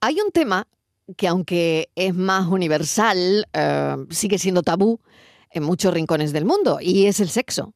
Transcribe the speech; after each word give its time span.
Hay 0.00 0.20
un 0.24 0.30
tema 0.30 0.66
que 1.16 1.26
aunque 1.26 1.90
es 1.94 2.14
más 2.14 2.46
universal, 2.46 3.46
eh, 3.52 3.96
sigue 4.10 4.38
siendo 4.38 4.62
tabú 4.62 5.00
en 5.50 5.62
muchos 5.62 5.92
rincones 5.92 6.32
del 6.32 6.44
mundo, 6.44 6.78
y 6.80 7.06
es 7.06 7.20
el 7.20 7.30
sexo. 7.30 7.74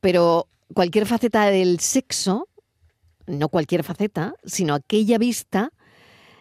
Pero 0.00 0.48
cualquier 0.72 1.06
faceta 1.06 1.46
del 1.46 1.80
sexo, 1.80 2.48
no 3.26 3.48
cualquier 3.48 3.82
faceta, 3.82 4.34
sino 4.44 4.74
aquella 4.74 5.18
vista 5.18 5.72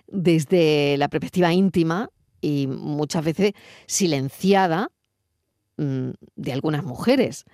desde 0.07 0.97
la 0.97 1.09
perspectiva 1.09 1.53
íntima 1.53 2.09
y 2.41 2.67
muchas 2.67 3.23
veces 3.23 3.53
silenciada 3.87 4.91
mm, 5.77 6.09
de 6.35 6.53
algunas 6.53 6.83
mujeres. 6.83 7.45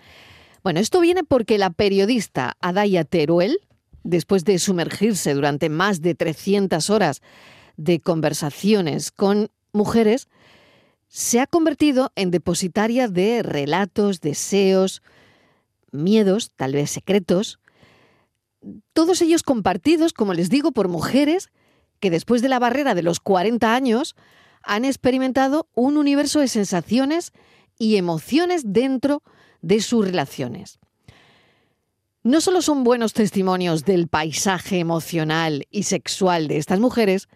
Bueno, 0.64 0.80
esto 0.80 1.00
viene 1.00 1.24
porque 1.24 1.58
la 1.58 1.70
periodista 1.70 2.58
Adaya 2.60 3.04
Teruel, 3.06 3.60
después 4.08 4.46
de 4.46 4.58
sumergirse 4.58 5.34
durante 5.34 5.70
más 5.70 6.02
de 6.02 6.16
300 6.16 6.90
horas 6.90 7.22
de 7.76 8.00
conversaciones 8.00 9.12
con 9.12 9.50
mujeres, 9.74 10.30
se 11.10 11.40
ha 11.40 11.48
convertido 11.48 12.12
en 12.16 12.32
depositaria 12.32 13.08
de 13.08 13.44
relatos, 13.44 14.22
deseos, 14.22 15.02
miedos, 15.92 16.52
tal 16.56 16.74
vez 16.74 16.90
secretos, 16.90 17.60
todos 18.94 19.22
ellos 19.22 19.44
compartidos, 19.44 20.14
como 20.14 20.34
les 20.34 20.50
digo, 20.50 20.72
por 20.72 20.88
mujeres 20.88 21.50
que 22.00 22.10
después 22.10 22.42
de 22.42 22.50
la 22.50 22.60
barrera 22.60 22.96
de 22.96 23.04
los 23.04 23.20
40 23.20 23.74
años 23.74 24.16
han 24.64 24.86
experimentado 24.86 25.68
un 25.74 25.98
universo 25.98 26.40
de 26.40 26.48
sensaciones 26.48 27.32
y 27.78 27.98
emociones 27.98 28.64
dentro 28.66 29.22
de 29.62 29.82
sus 29.82 30.06
relaciones. 30.06 30.80
No 32.28 32.42
solo 32.42 32.62
son 32.62 32.84
buenos 32.84 33.14
testimonios 33.14 33.86
del 33.86 34.10
paisaje 34.10 34.80
emocional 34.80 35.66
y 35.72 35.84
sexual 35.84 36.50
de 36.50 36.58
estas 36.58 36.82
mujeres, 36.82 37.30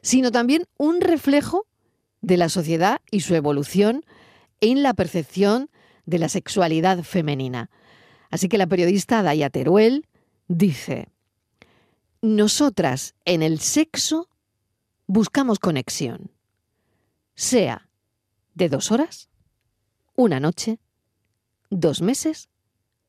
sino 0.00 0.30
también 0.30 0.62
un 0.76 1.00
reflejo 1.00 1.66
de 2.20 2.36
la 2.36 2.48
sociedad 2.48 3.00
y 3.10 3.22
su 3.22 3.34
evolución 3.34 4.04
en 4.60 4.84
la 4.84 4.94
percepción 4.94 5.70
de 6.06 6.20
la 6.20 6.28
sexualidad 6.28 7.02
femenina. 7.02 7.68
Así 8.30 8.48
que 8.48 8.58
la 8.58 8.68
periodista 8.68 9.24
Daya 9.24 9.50
Teruel 9.50 10.06
dice, 10.46 11.08
nosotras 12.22 13.16
en 13.24 13.42
el 13.42 13.58
sexo 13.58 14.28
buscamos 15.08 15.58
conexión, 15.58 16.30
sea 17.34 17.88
de 18.54 18.68
dos 18.68 18.92
horas, 18.92 19.30
una 20.14 20.38
noche, 20.38 20.78
dos 21.70 22.02
meses 22.02 22.48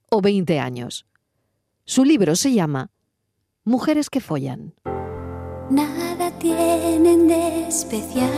o 0.10 0.22
veinte 0.22 0.60
años. 0.60 1.06
Su 1.90 2.06
libro 2.06 2.36
se 2.36 2.54
llama 2.54 2.92
Mujeres 3.64 4.12
que 4.12 4.22
follan. 4.22 4.76
Nada 5.72 6.30
tienen 6.38 7.28
de 7.28 7.68
especial. 7.68 8.30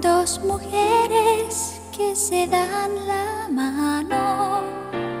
Dos 0.00 0.40
mujeres 0.44 1.80
que 1.96 2.14
se 2.14 2.46
dan 2.46 3.08
la 3.08 3.48
mano. 3.50 4.62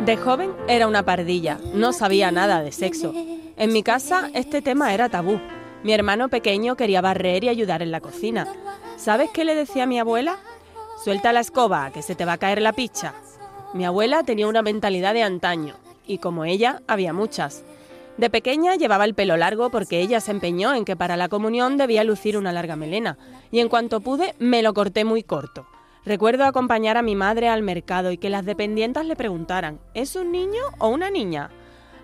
De 0.06 0.16
joven 0.16 0.52
era 0.68 0.86
una 0.86 1.04
pardilla, 1.04 1.58
no 1.74 1.92
sabía 1.92 2.30
nada 2.30 2.62
de 2.62 2.70
sexo. 2.70 3.12
En 3.56 3.72
mi 3.72 3.82
casa 3.82 4.30
este 4.34 4.62
tema 4.62 4.94
era 4.94 5.08
tabú. 5.08 5.40
Mi 5.82 5.92
hermano 5.92 6.28
pequeño 6.28 6.76
quería 6.76 7.00
barrer 7.00 7.42
y 7.42 7.48
ayudar 7.48 7.82
en 7.82 7.90
la 7.90 8.00
cocina. 8.00 8.46
¿Sabes 8.98 9.30
qué 9.34 9.44
le 9.44 9.56
decía 9.56 9.82
a 9.82 9.88
mi 9.88 9.98
abuela? 9.98 10.36
Suelta 11.02 11.32
la 11.32 11.40
escoba, 11.40 11.90
que 11.90 12.02
se 12.02 12.14
te 12.14 12.24
va 12.24 12.34
a 12.34 12.38
caer 12.38 12.62
la 12.62 12.72
picha. 12.72 13.16
Mi 13.74 13.84
abuela 13.84 14.22
tenía 14.22 14.48
una 14.48 14.62
mentalidad 14.62 15.12
de 15.12 15.22
antaño, 15.22 15.74
y 16.06 16.18
como 16.18 16.44
ella, 16.44 16.80
había 16.86 17.12
muchas. 17.12 17.64
De 18.16 18.30
pequeña 18.30 18.76
llevaba 18.76 19.04
el 19.04 19.14
pelo 19.14 19.36
largo 19.36 19.70
porque 19.70 20.00
ella 20.00 20.20
se 20.20 20.30
empeñó 20.30 20.74
en 20.74 20.84
que 20.84 20.96
para 20.96 21.16
la 21.16 21.28
comunión 21.28 21.76
debía 21.76 22.02
lucir 22.02 22.38
una 22.38 22.50
larga 22.50 22.76
melena, 22.76 23.18
y 23.50 23.60
en 23.60 23.68
cuanto 23.68 24.00
pude 24.00 24.34
me 24.38 24.62
lo 24.62 24.72
corté 24.74 25.04
muy 25.04 25.22
corto. 25.22 25.66
Recuerdo 26.04 26.44
acompañar 26.44 26.96
a 26.96 27.02
mi 27.02 27.14
madre 27.14 27.48
al 27.48 27.62
mercado 27.62 28.10
y 28.10 28.16
que 28.16 28.30
las 28.30 28.46
dependientas 28.46 29.04
le 29.04 29.16
preguntaran, 29.16 29.78
¿es 29.92 30.16
un 30.16 30.32
niño 30.32 30.62
o 30.78 30.88
una 30.88 31.10
niña? 31.10 31.50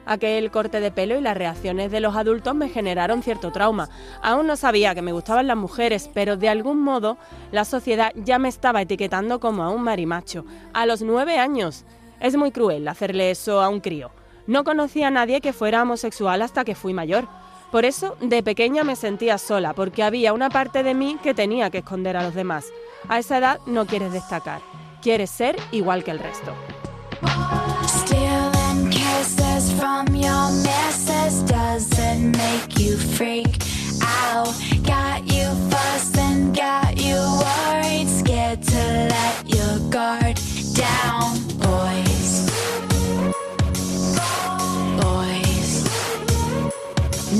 Aquel 0.06 0.50
corte 0.50 0.80
de 0.80 0.90
pelo 0.90 1.18
y 1.18 1.22
las 1.22 1.36
reacciones 1.36 1.90
de 1.90 2.00
los 2.00 2.14
adultos 2.14 2.54
me 2.54 2.68
generaron 2.68 3.22
cierto 3.22 3.52
trauma. 3.52 3.88
Aún 4.22 4.46
no 4.46 4.56
sabía 4.56 4.94
que 4.94 5.02
me 5.02 5.12
gustaban 5.12 5.46
las 5.46 5.56
mujeres, 5.56 6.10
pero 6.12 6.36
de 6.36 6.48
algún 6.48 6.80
modo 6.82 7.16
la 7.52 7.64
sociedad 7.64 8.12
ya 8.14 8.38
me 8.38 8.48
estaba 8.48 8.82
etiquetando 8.82 9.40
como 9.40 9.62
a 9.62 9.70
un 9.70 9.82
marimacho. 9.82 10.44
A 10.72 10.86
los 10.86 11.02
nueve 11.02 11.38
años. 11.38 11.84
Es 12.20 12.36
muy 12.36 12.52
cruel 12.52 12.86
hacerle 12.88 13.30
eso 13.30 13.60
a 13.60 13.68
un 13.68 13.80
crío. 13.80 14.10
No 14.46 14.62
conocía 14.64 15.08
a 15.08 15.10
nadie 15.10 15.40
que 15.40 15.52
fuera 15.52 15.82
homosexual 15.82 16.42
hasta 16.42 16.64
que 16.64 16.74
fui 16.74 16.92
mayor. 16.92 17.26
Por 17.70 17.84
eso, 17.84 18.16
de 18.20 18.42
pequeña 18.42 18.84
me 18.84 18.94
sentía 18.94 19.36
sola, 19.38 19.72
porque 19.72 20.02
había 20.02 20.32
una 20.32 20.48
parte 20.48 20.82
de 20.82 20.94
mí 20.94 21.18
que 21.22 21.34
tenía 21.34 21.70
que 21.70 21.78
esconder 21.78 22.16
a 22.16 22.22
los 22.22 22.34
demás. 22.34 22.66
A 23.08 23.18
esa 23.18 23.38
edad 23.38 23.58
no 23.66 23.86
quieres 23.86 24.12
destacar, 24.12 24.60
quieres 25.02 25.30
ser 25.30 25.56
igual 25.72 26.04
que 26.04 26.12
el 26.12 26.20
resto. 26.20 26.52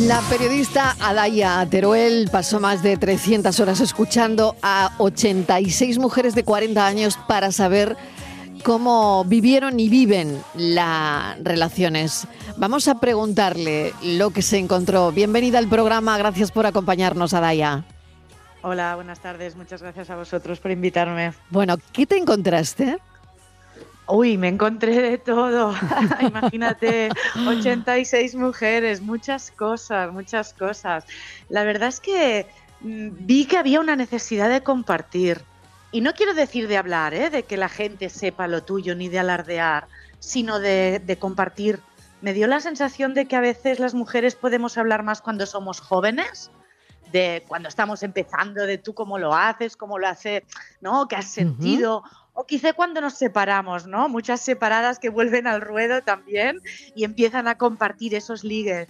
La 0.07 0.21
periodista 0.29 0.97
Adaya 1.01 1.67
Teruel 1.69 2.29
pasó 2.31 2.61
más 2.61 2.83
de 2.83 2.97
300 2.97 3.59
horas 3.59 3.81
escuchando 3.81 4.55
a 4.63 4.93
86 4.99 5.99
mujeres 5.99 6.35
de 6.35 6.45
40 6.45 6.87
años 6.87 7.19
para 7.27 7.51
saber 7.51 7.97
cómo 8.65 9.25
vivieron 9.27 9.79
y 9.79 9.91
viven 9.91 10.43
las 10.55 11.39
relaciones. 11.45 12.27
Vamos 12.57 12.89
a 12.89 12.99
preguntarle 12.99 13.93
lo 14.03 14.31
que 14.31 14.41
se 14.41 14.59
encontró. 14.59 15.13
Bienvenida 15.13 15.59
al 15.59 15.69
programa, 15.69 16.17
gracias 16.17 16.51
por 16.51 16.67
acompañarnos, 16.67 17.35
Adaya. 17.35 17.85
Hola, 18.63 18.95
buenas 18.95 19.21
tardes, 19.21 19.55
muchas 19.55 19.83
gracias 19.83 20.09
a 20.09 20.17
vosotros 20.17 20.59
por 20.61 20.71
invitarme. 20.71 21.35
Bueno, 21.51 21.77
¿qué 21.93 22.07
te 22.07 22.17
encontraste? 22.17 22.99
Uy, 24.09 24.39
me 24.39 24.49
encontré 24.49 24.99
de 24.99 25.19
todo. 25.19 25.75
Imagínate, 26.21 27.11
86 27.47 28.35
mujeres, 28.35 29.03
muchas 29.03 29.51
cosas, 29.51 30.11
muchas 30.11 30.55
cosas. 30.55 31.05
La 31.51 31.65
verdad 31.65 31.91
es 31.91 32.01
que 32.01 32.47
mm, 32.81 33.09
vi 33.21 33.45
que 33.45 33.59
había 33.59 33.81
una 33.81 33.95
necesidad 33.95 34.49
de 34.49 34.63
compartir 34.63 35.43
y 35.95 36.01
no 36.01 36.13
quiero 36.13 36.35
decir 36.35 36.67
de 36.67 36.77
hablar, 36.77 37.15
¿eh? 37.15 37.31
de 37.31 37.45
que 37.45 37.57
la 37.57 37.69
gente 37.69 38.09
sepa 38.09 38.49
lo 38.49 38.65
tuyo, 38.65 38.97
ni 38.97 39.09
de 39.09 39.21
alardear, 39.21 39.87
sino 40.19 40.59
de, 40.59 40.99
de 40.99 41.19
compartir. 41.21 41.79
Me 42.21 42.33
dio 42.33 42.49
la 42.49 42.59
sensación 42.59 43.15
de 43.15 43.27
que 43.27 43.37
a 43.37 43.41
veces 43.41 43.79
las 43.79 43.95
mujeres 43.95 44.35
podemos 44.35 44.77
hablar 44.77 45.05
más 45.05 45.23
cuando 45.23 45.47
somos 45.47 45.79
jóvenes, 45.79 46.51
de 47.13 47.45
cuando 47.47 47.69
estamos 47.69 48.03
empezando, 48.03 48.67
de 48.67 48.77
tú 48.77 48.93
cómo 48.93 49.21
lo 49.21 49.37
haces, 49.37 49.77
cómo 49.77 50.01
lo 50.01 50.09
haces, 50.09 50.43
¿no? 50.81 51.07
¿Qué 51.07 51.15
has 51.15 51.31
sentido? 51.31 52.03
O 52.33 52.45
quizá 52.45 52.73
cuando 52.73 53.01
nos 53.01 53.15
separamos, 53.15 53.87
¿no? 53.87 54.09
Muchas 54.09 54.41
separadas 54.41 54.99
que 54.99 55.11
vuelven 55.11 55.47
al 55.47 55.61
ruedo 55.61 56.03
también 56.03 56.61
y 56.97 57.05
empiezan 57.05 57.47
a 57.47 57.57
compartir 57.57 58.17
esos 58.17 58.43
ligues 58.43 58.89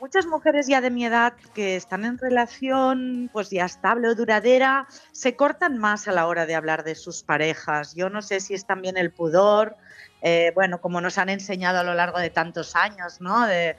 muchas 0.00 0.26
mujeres 0.26 0.66
ya 0.66 0.80
de 0.80 0.90
mi 0.90 1.04
edad 1.04 1.34
que 1.54 1.76
están 1.76 2.04
en 2.04 2.18
relación 2.18 3.28
pues 3.32 3.50
ya 3.50 3.66
estable 3.66 4.08
o 4.08 4.14
duradera 4.14 4.86
se 5.12 5.36
cortan 5.36 5.78
más 5.78 6.08
a 6.08 6.12
la 6.12 6.26
hora 6.26 6.46
de 6.46 6.54
hablar 6.54 6.84
de 6.84 6.94
sus 6.94 7.22
parejas. 7.22 7.94
Yo 7.94 8.08
no 8.08 8.22
sé 8.22 8.40
si 8.40 8.54
es 8.54 8.66
también 8.66 8.96
el 8.96 9.12
pudor, 9.12 9.76
eh, 10.22 10.52
bueno, 10.54 10.80
como 10.80 11.00
nos 11.00 11.18
han 11.18 11.28
enseñado 11.28 11.78
a 11.78 11.84
lo 11.84 11.94
largo 11.94 12.18
de 12.18 12.30
tantos 12.30 12.74
años, 12.74 13.20
¿no? 13.20 13.46
De, 13.46 13.76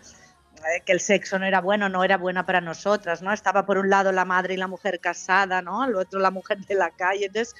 que 0.86 0.92
el 0.92 1.00
sexo 1.00 1.40
no 1.40 1.46
era 1.46 1.60
bueno, 1.60 1.90
no 1.90 2.04
era 2.04 2.18
buena 2.18 2.46
para 2.46 2.62
nosotras, 2.62 3.24
¿no? 3.24 3.34
Estaba 3.34 3.66
por 3.66 3.80
un 3.80 3.90
lado 3.90 4.12
la 4.12 4.26
madre 4.26 4.54
y 4.54 4.58
la 4.58 4.68
mujer 4.68 5.00
casada, 5.00 5.64
¿no? 5.64 5.82
Al 5.82 5.96
otro 5.96 6.20
la 6.20 6.30
mujer 6.30 6.60
de 6.60 6.76
la 6.76 6.92
calle. 6.92 7.26
Entonces, 7.26 7.56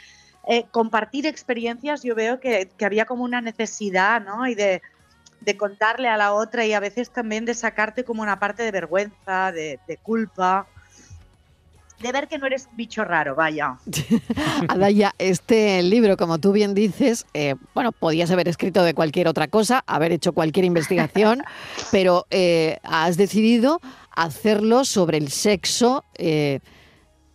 eh, 0.48 0.66
compartir 0.70 1.26
experiencias 1.26 2.04
yo 2.04 2.14
veo 2.14 2.40
que, 2.40 2.70
que 2.78 2.86
había 2.86 3.06
como 3.06 3.24
una 3.24 3.42
necesidad, 3.42 4.22
¿no? 4.22 4.46
Y 4.46 4.54
de, 4.54 4.84
de 5.42 5.58
contarle 5.58 6.08
a 6.08 6.18
la 6.18 6.34
otra 6.34 6.66
y 6.66 6.74
a 6.74 6.80
veces 6.80 7.10
también 7.10 7.46
de 7.46 7.54
sacarte 7.54 8.04
como 8.04 8.22
una 8.22 8.40
parte 8.40 8.64
de 8.64 8.72
vergüenza, 8.72 9.52
de, 9.52 9.80
culpa, 10.04 10.68
de 12.00 12.12
ver 12.12 12.28
que 12.28 12.38
no 12.38 12.46
eres 12.46 12.68
un 12.70 12.78
bicho 12.78 13.04
raro, 13.04 13.36
vaya. 13.36 13.78
Adaya, 14.70 15.14
este 15.18 15.82
libro, 15.82 16.16
como 16.16 16.40
tú 16.40 16.52
bien 16.52 16.74
dices, 16.76 17.26
eh, 17.34 17.56
bueno, 17.74 17.92
podías 17.92 18.30
haber 18.30 18.48
escrito 18.48 18.84
de 18.84 18.94
cualquier 18.94 19.28
otra 19.28 19.48
cosa, 19.48 19.84
haber 19.88 20.12
hecho 20.12 20.32
cualquier 20.34 20.66
investigación, 20.66 21.44
pero 21.92 22.28
eh, 22.30 22.78
has 22.84 23.18
decidido 23.18 23.82
hacerlo 24.16 24.86
sobre 24.86 25.18
el 25.18 25.30
sexo 25.30 26.06
eh, 26.16 26.60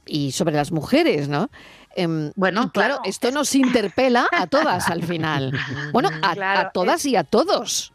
y 0.06 0.30
sobre 0.30 0.54
las 0.54 0.70
mujeres, 0.70 1.28
¿no? 1.28 1.50
Em, 1.96 2.30
bueno, 2.36 2.70
claro, 2.72 3.00
esto 3.04 3.30
nos 3.30 3.54
interpela 3.54 4.28
a 4.30 4.46
todas 4.46 4.88
al 4.90 5.02
final. 5.02 5.58
Bueno, 5.92 6.10
a 6.22 6.70
todas 6.72 7.06
y 7.06 7.16
a 7.16 7.24
todos. 7.24 7.94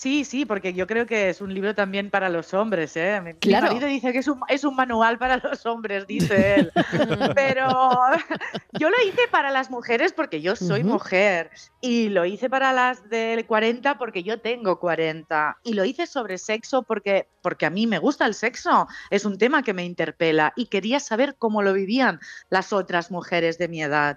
Sí, 0.00 0.24
sí, 0.24 0.46
porque 0.46 0.72
yo 0.72 0.86
creo 0.86 1.04
que 1.04 1.28
es 1.28 1.42
un 1.42 1.52
libro 1.52 1.74
también 1.74 2.08
para 2.08 2.30
los 2.30 2.54
hombres. 2.54 2.96
¿eh? 2.96 3.20
Mi 3.22 3.34
Claro. 3.34 3.66
marido 3.66 3.86
dice 3.86 4.12
que 4.12 4.20
es 4.20 4.28
un, 4.28 4.40
es 4.48 4.64
un 4.64 4.74
manual 4.74 5.18
para 5.18 5.36
los 5.36 5.66
hombres, 5.66 6.06
dice 6.06 6.54
él. 6.54 6.72
Pero 7.36 7.68
yo 8.80 8.88
lo 8.88 8.96
hice 9.06 9.20
para 9.30 9.50
las 9.50 9.70
mujeres 9.70 10.14
porque 10.14 10.40
yo 10.40 10.56
soy 10.56 10.84
mujer. 10.84 11.50
Y 11.82 12.08
lo 12.08 12.24
hice 12.24 12.48
para 12.48 12.72
las 12.72 13.10
del 13.10 13.44
40 13.44 13.98
porque 13.98 14.22
yo 14.22 14.40
tengo 14.40 14.80
40. 14.80 15.58
Y 15.64 15.74
lo 15.74 15.84
hice 15.84 16.06
sobre 16.06 16.38
sexo 16.38 16.82
porque, 16.82 17.28
porque 17.42 17.66
a 17.66 17.70
mí 17.70 17.86
me 17.86 17.98
gusta 17.98 18.24
el 18.24 18.32
sexo. 18.32 18.88
Es 19.10 19.26
un 19.26 19.36
tema 19.36 19.62
que 19.62 19.74
me 19.74 19.84
interpela. 19.84 20.54
Y 20.56 20.68
quería 20.68 20.98
saber 20.98 21.36
cómo 21.38 21.60
lo 21.60 21.74
vivían 21.74 22.20
las 22.48 22.72
otras 22.72 23.10
mujeres 23.10 23.58
de 23.58 23.68
mi 23.68 23.82
edad. 23.82 24.16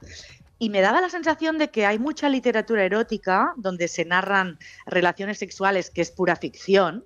Y 0.59 0.69
me 0.69 0.81
daba 0.81 1.01
la 1.01 1.09
sensación 1.09 1.57
de 1.57 1.69
que 1.69 1.85
hay 1.85 1.99
mucha 1.99 2.29
literatura 2.29 2.83
erótica 2.83 3.53
donde 3.57 3.87
se 3.87 4.05
narran 4.05 4.59
relaciones 4.85 5.39
sexuales 5.39 5.89
que 5.89 6.01
es 6.01 6.11
pura 6.11 6.35
ficción. 6.35 7.05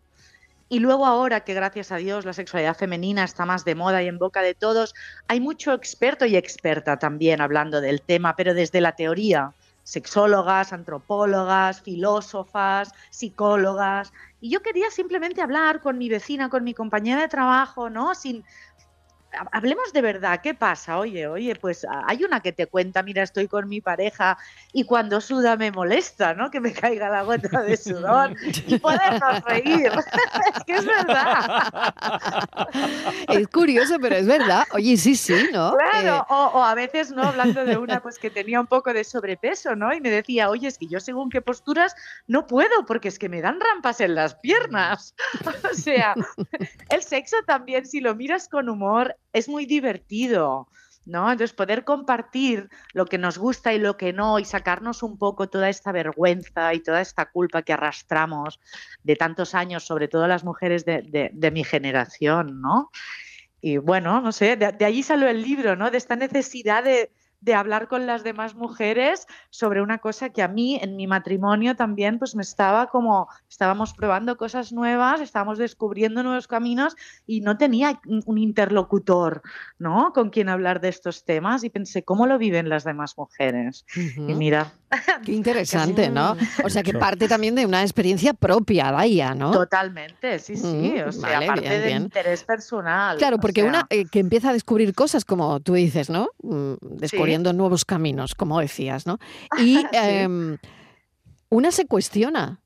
Y 0.69 0.79
luego 0.79 1.05
ahora 1.05 1.41
que 1.41 1.53
gracias 1.53 1.91
a 1.91 1.97
Dios 1.97 2.25
la 2.25 2.33
sexualidad 2.33 2.75
femenina 2.75 3.23
está 3.23 3.45
más 3.45 3.63
de 3.63 3.75
moda 3.75 4.03
y 4.03 4.07
en 4.07 4.19
boca 4.19 4.41
de 4.41 4.53
todos, 4.53 4.93
hay 5.27 5.39
mucho 5.39 5.73
experto 5.73 6.25
y 6.25 6.35
experta 6.35 6.99
también 6.99 7.39
hablando 7.39 7.79
del 7.79 8.01
tema, 8.01 8.35
pero 8.35 8.53
desde 8.53 8.81
la 8.81 8.91
teoría. 8.91 9.53
Sexólogas, 9.83 10.73
antropólogas, 10.73 11.81
filósofas, 11.81 12.91
psicólogas. 13.09 14.11
Y 14.41 14.49
yo 14.49 14.61
quería 14.61 14.91
simplemente 14.91 15.41
hablar 15.41 15.79
con 15.79 15.97
mi 15.97 16.09
vecina, 16.09 16.49
con 16.49 16.65
mi 16.65 16.73
compañera 16.73 17.21
de 17.21 17.29
trabajo, 17.29 17.89
¿no? 17.89 18.13
Sin, 18.13 18.43
hablemos 19.51 19.93
de 19.93 20.01
verdad, 20.01 20.41
¿qué 20.41 20.53
pasa? 20.53 20.97
Oye, 20.97 21.27
oye, 21.27 21.55
pues 21.55 21.85
ah, 21.85 22.05
hay 22.07 22.23
una 22.23 22.39
que 22.39 22.51
te 22.51 22.67
cuenta, 22.67 23.03
mira, 23.03 23.23
estoy 23.23 23.47
con 23.47 23.67
mi 23.67 23.81
pareja 23.81 24.37
y 24.73 24.85
cuando 24.85 25.21
suda 25.21 25.55
me 25.55 25.71
molesta, 25.71 26.33
¿no? 26.33 26.49
Que 26.51 26.59
me 26.59 26.73
caiga 26.73 27.09
la 27.09 27.23
gota 27.23 27.61
de 27.63 27.77
sudor 27.77 28.35
y 28.67 28.79
podernos 28.79 29.43
reír. 29.43 29.91
es 30.55 30.63
que 30.65 30.75
es 30.75 30.85
verdad. 30.85 31.93
Es 33.29 33.47
curioso, 33.47 33.97
pero 34.01 34.15
es 34.15 34.27
verdad. 34.27 34.63
Oye, 34.73 34.97
sí, 34.97 35.15
sí, 35.15 35.49
¿no? 35.51 35.73
Claro, 35.73 36.17
Eh, 36.17 36.25
o, 36.29 36.51
o 36.53 36.63
a 36.63 36.75
veces, 36.75 37.11
¿no? 37.11 37.23
Hablando 37.23 37.65
de 37.65 37.77
una 37.77 38.01
pues 38.01 38.17
que 38.19 38.29
tenía 38.29 38.59
un 38.59 38.67
poco 38.67 38.93
de 38.93 39.03
sobrepeso, 39.03 39.75
¿no? 39.75 39.93
Y 39.93 40.01
me 40.01 40.09
decía, 40.09 40.49
oye, 40.49 40.67
es 40.67 40.77
que 40.77 40.87
yo 40.87 40.99
según 40.99 41.29
qué 41.29 41.41
posturas 41.41 41.95
no 42.27 42.47
puedo 42.47 42.85
porque 42.85 43.07
es 43.07 43.19
que 43.19 43.29
me 43.29 43.41
dan 43.41 43.59
rampas 43.59 44.01
en 44.01 44.15
las 44.15 44.35
piernas. 44.35 45.15
o 45.71 45.73
sea, 45.73 46.15
el 46.89 47.03
sexo 47.03 47.37
también, 47.45 47.85
si 47.85 47.99
lo 47.99 48.15
miras 48.15 48.47
con 48.49 48.69
humor, 48.69 49.15
es 49.37 49.49
muy 49.49 49.65
divertido. 49.65 50.69
¿No? 51.09 51.31
Entonces, 51.31 51.55
poder 51.55 51.85
compartir 51.85 52.69
lo 52.93 53.05
que 53.05 53.17
nos 53.17 53.37
gusta 53.37 53.73
y 53.73 53.79
lo 53.79 53.95
que 53.95 54.11
no, 54.11 54.39
y 54.39 54.43
sacarnos 54.45 55.03
un 55.03 55.17
poco 55.17 55.47
toda 55.47 55.69
esta 55.69 55.93
vergüenza 55.93 56.73
y 56.73 56.81
toda 56.81 56.99
esta 56.99 57.31
culpa 57.31 57.61
que 57.61 57.71
arrastramos 57.71 58.59
de 59.03 59.15
tantos 59.15 59.55
años, 59.55 59.85
sobre 59.85 60.09
todo 60.09 60.27
las 60.27 60.43
mujeres 60.43 60.83
de, 60.83 61.03
de- 61.33 61.51
mi 61.51 61.63
generación, 61.63 62.59
¿no? 62.61 62.91
Y 63.61 63.77
bueno, 63.77 64.21
no 64.21 64.31
sé, 64.31 64.55
de, 64.57 64.71
de 64.71 64.85
allí 64.85 65.03
salió 65.03 65.27
el 65.29 65.41
libro, 65.41 65.75
¿no? 65.75 65.91
De 65.91 65.97
esta 65.97 66.15
necesidad 66.15 66.83
de, 66.83 67.11
de 67.39 67.53
hablar 67.53 67.87
con 67.87 68.07
las 68.07 68.23
demás 68.23 68.55
mujeres 68.55 69.27
sobre 69.49 69.81
una 69.81 69.99
cosa 69.99 70.29
que 70.29 70.41
a 70.41 70.47
mí 70.47 70.79
en 70.81 70.95
mi 70.95 71.07
matrimonio 71.07 71.75
también 71.75 72.19
pues 72.19 72.35
me 72.35 72.41
estaba 72.41 72.87
como, 72.87 73.27
estábamos 73.49 73.93
probando 73.93 74.37
cosas 74.37 74.71
nuevas, 74.71 75.21
estábamos 75.21 75.57
descubriendo 75.57 76.23
nuevos 76.23 76.47
caminos 76.47 76.95
y 77.25 77.41
no 77.41 77.57
tenía 77.57 77.99
un 78.25 78.37
interlocutor, 78.37 79.41
¿no? 79.77 80.13
Con 80.13 80.29
quien 80.29 80.49
hablar 80.49 80.81
de 80.81 80.89
estos 80.89 81.25
temas 81.25 81.63
y 81.63 81.69
pensé, 81.69 82.03
¿cómo 82.03 82.27
lo 82.27 82.37
viven 82.37 82.69
las 82.69 82.83
demás 82.83 83.17
mujeres? 83.17 83.85
Y 83.95 84.33
mira, 84.33 84.73
Qué 85.25 85.31
interesante, 85.33 86.09
¿no? 86.09 86.35
O 86.63 86.69
sea, 86.69 86.83
que 86.83 86.93
parte 86.93 87.27
también 87.27 87.55
de 87.55 87.65
una 87.65 87.81
experiencia 87.81 88.33
propia, 88.33 88.91
vaya, 88.91 89.33
¿no? 89.35 89.51
totalmente, 89.51 90.39
sí, 90.39 90.55
sí, 90.55 90.65
Mm, 90.65 91.07
o 91.07 91.11
sea, 91.11 91.21
vale, 91.39 91.45
aparte 91.45 91.61
bien, 91.61 91.71
del 91.73 91.83
bien. 91.87 92.03
interés 92.03 92.43
personal. 92.43 93.17
Claro, 93.17 93.37
o 93.37 93.39
porque 93.39 93.61
sea, 93.61 93.69
una 93.69 93.87
eh, 93.89 94.05
que 94.05 94.19
empieza 94.19 94.49
a 94.49 94.53
descubrir 94.53 94.93
cosas, 94.93 95.25
como 95.25 95.59
tú 95.59 95.73
dices, 95.73 96.09
¿no? 96.09 96.29
Mm, 96.43 96.73
Descubriendo 96.81 97.53
nuevos 97.53 97.83
caminos, 97.85 98.35
como 98.35 98.59
decías, 98.59 99.05
¿no? 99.05 99.17
Y 99.59 99.77
Sí. 99.79 99.85
em, 99.93 100.57
una 101.49 101.71
se 101.71 101.85
cuestiona 101.85 102.61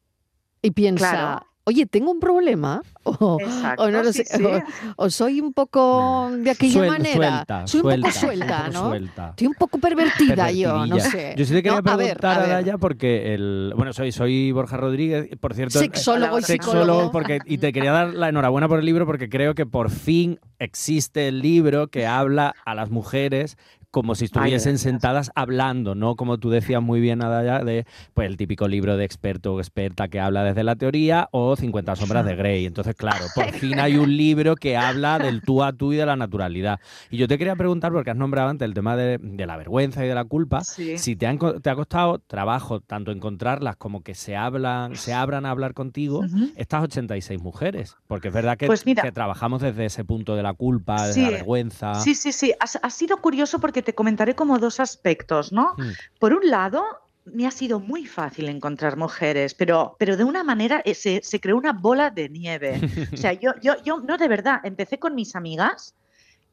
y 0.61 0.71
piensa, 0.71 1.09
Claro. 1.09 1.47
Oye, 1.65 1.85
¿tengo 1.85 2.11
un 2.11 2.19
problema? 2.19 2.81
O, 3.03 3.39
Exacto, 3.41 3.81
o 3.81 3.89
no 3.89 4.03
lo 4.03 4.13
sí, 4.13 4.23
sé, 4.23 4.37
sí. 4.37 4.43
o, 4.45 4.61
o 4.95 5.09
soy 5.09 5.41
un 5.41 5.53
poco 5.53 6.29
de 6.37 6.51
aquella 6.51 6.73
Suel- 6.81 6.87
manera. 6.87 7.15
Suelta, 7.15 7.67
soy 7.67 7.79
un 7.79 7.83
suelta, 7.83 8.07
poco 8.09 8.19
suelta, 8.19 8.45
un 8.45 8.61
poco 8.65 8.71
¿no? 8.83 8.89
suelta. 8.89 9.29
Estoy 9.31 9.47
un 9.47 9.53
poco 9.55 9.77
pervertida 9.79 10.51
yo, 10.51 10.85
no 10.85 10.99
sé. 10.99 11.33
Yo 11.35 11.45
sí 11.45 11.53
te 11.53 11.63
quería 11.63 11.81
¿no? 11.81 11.91
A 11.91 11.95
ver, 11.95 12.17
preguntar 12.17 12.37
a 12.37 12.41
ver. 12.41 12.49
Daya 12.49 12.77
porque 12.77 13.33
el 13.33 13.73
bueno 13.75 13.91
soy 13.93 14.11
soy 14.11 14.51
Borja 14.51 14.77
Rodríguez, 14.77 15.29
por 15.39 15.55
cierto, 15.55 15.79
Sexólogo 15.79 16.37
y 16.37 16.43
psicólogo. 16.43 17.11
porque 17.11 17.39
y 17.47 17.57
te 17.57 17.73
quería 17.73 17.91
dar 17.91 18.13
la 18.13 18.29
enhorabuena 18.29 18.67
por 18.67 18.77
el 18.77 18.85
libro 18.85 19.07
porque 19.07 19.29
creo 19.29 19.55
que 19.55 19.65
por 19.65 19.89
fin 19.89 20.39
existe 20.59 21.27
el 21.27 21.41
libro 21.41 21.87
que 21.87 22.05
habla 22.05 22.53
a 22.65 22.75
las 22.75 22.91
mujeres 22.91 23.57
como 23.91 24.15
si 24.15 24.25
estuviesen 24.25 24.77
sentadas 24.77 25.31
hablando, 25.35 25.95
¿no? 25.95 26.15
Como 26.15 26.37
tú 26.37 26.49
decías 26.49 26.81
muy 26.81 27.01
bien, 27.01 27.21
Adaya, 27.23 27.59
de 27.59 27.85
pues 28.13 28.27
el 28.29 28.37
típico 28.37 28.67
libro 28.67 28.95
de 28.97 29.03
experto 29.05 29.53
o 29.53 29.59
experta 29.59 30.07
que 30.07 30.19
habla 30.19 30.43
desde 30.43 30.63
la 30.63 30.75
teoría 30.77 31.27
o 31.31 31.55
50 31.55 31.95
sombras 31.97 32.25
de 32.25 32.35
Grey. 32.35 32.65
Entonces, 32.65 32.95
claro, 32.95 33.25
por 33.35 33.45
fin 33.51 33.79
hay 33.79 33.97
un 33.97 34.15
libro 34.15 34.55
que 34.55 34.77
habla 34.77 35.19
del 35.19 35.41
tú 35.41 35.61
a 35.63 35.73
tú 35.73 35.91
y 35.93 35.97
de 35.97 36.05
la 36.05 36.15
naturalidad. 36.15 36.79
Y 37.09 37.17
yo 37.17 37.27
te 37.27 37.37
quería 37.37 37.55
preguntar, 37.55 37.91
porque 37.91 38.11
has 38.11 38.17
nombrado 38.17 38.49
antes 38.49 38.65
el 38.65 38.73
tema 38.73 38.95
de, 38.95 39.17
de 39.21 39.45
la 39.45 39.57
vergüenza 39.57 40.05
y 40.05 40.07
de 40.07 40.15
la 40.15 40.23
culpa, 40.25 40.63
Sí. 40.63 40.97
si 40.97 41.15
te, 41.17 41.27
han 41.27 41.37
te 41.61 41.69
ha 41.69 41.75
costado 41.75 42.19
trabajo 42.19 42.79
tanto 42.79 43.11
encontrarlas 43.11 43.75
como 43.75 44.03
que 44.03 44.15
se 44.15 44.35
hablan, 44.37 44.95
se 44.95 45.13
abran 45.13 45.45
a 45.45 45.51
hablar 45.51 45.73
contigo, 45.73 46.19
Ujú. 46.19 46.51
estas 46.55 46.83
86 46.83 47.41
mujeres. 47.41 47.97
Porque 48.07 48.29
es 48.29 48.33
verdad 48.33 48.57
que, 48.57 48.67
Pues 48.67 48.85
mira. 48.85 49.03
que 49.03 49.11
trabajamos 49.11 49.61
desde 49.61 49.85
ese 49.85 50.05
punto 50.05 50.35
de 50.37 50.43
la 50.43 50.53
culpa, 50.53 51.07
de 51.07 51.13
Sí. 51.13 51.21
la 51.23 51.29
vergüenza. 51.31 51.95
Sí, 51.95 52.15
sí, 52.15 52.31
sí. 52.31 52.53
Ha, 52.59 52.65
ha 52.87 52.89
sido 52.89 53.17
curioso 53.17 53.59
porque 53.59 53.80
te 53.81 53.93
comentaré 53.93 54.35
como 54.35 54.59
dos 54.59 54.79
aspectos, 54.79 55.51
¿no? 55.51 55.73
Mm. 55.77 55.91
Por 56.19 56.33
un 56.33 56.49
lado, 56.49 56.83
me 57.25 57.45
ha 57.47 57.51
sido 57.51 57.79
muy 57.79 58.05
fácil 58.05 58.49
encontrar 58.49 58.97
mujeres, 58.97 59.53
pero, 59.53 59.95
pero 59.99 60.17
de 60.17 60.23
una 60.23 60.43
manera 60.43 60.81
eh, 60.85 60.95
se, 60.95 61.21
se 61.23 61.39
creó 61.39 61.57
una 61.57 61.73
bola 61.73 62.09
de 62.09 62.29
nieve. 62.29 62.81
O 63.13 63.17
sea, 63.17 63.33
yo, 63.33 63.51
yo, 63.61 63.75
yo, 63.83 63.99
no, 63.99 64.17
de 64.17 64.27
verdad, 64.27 64.59
empecé 64.63 64.99
con 64.99 65.15
mis 65.15 65.35
amigas, 65.35 65.95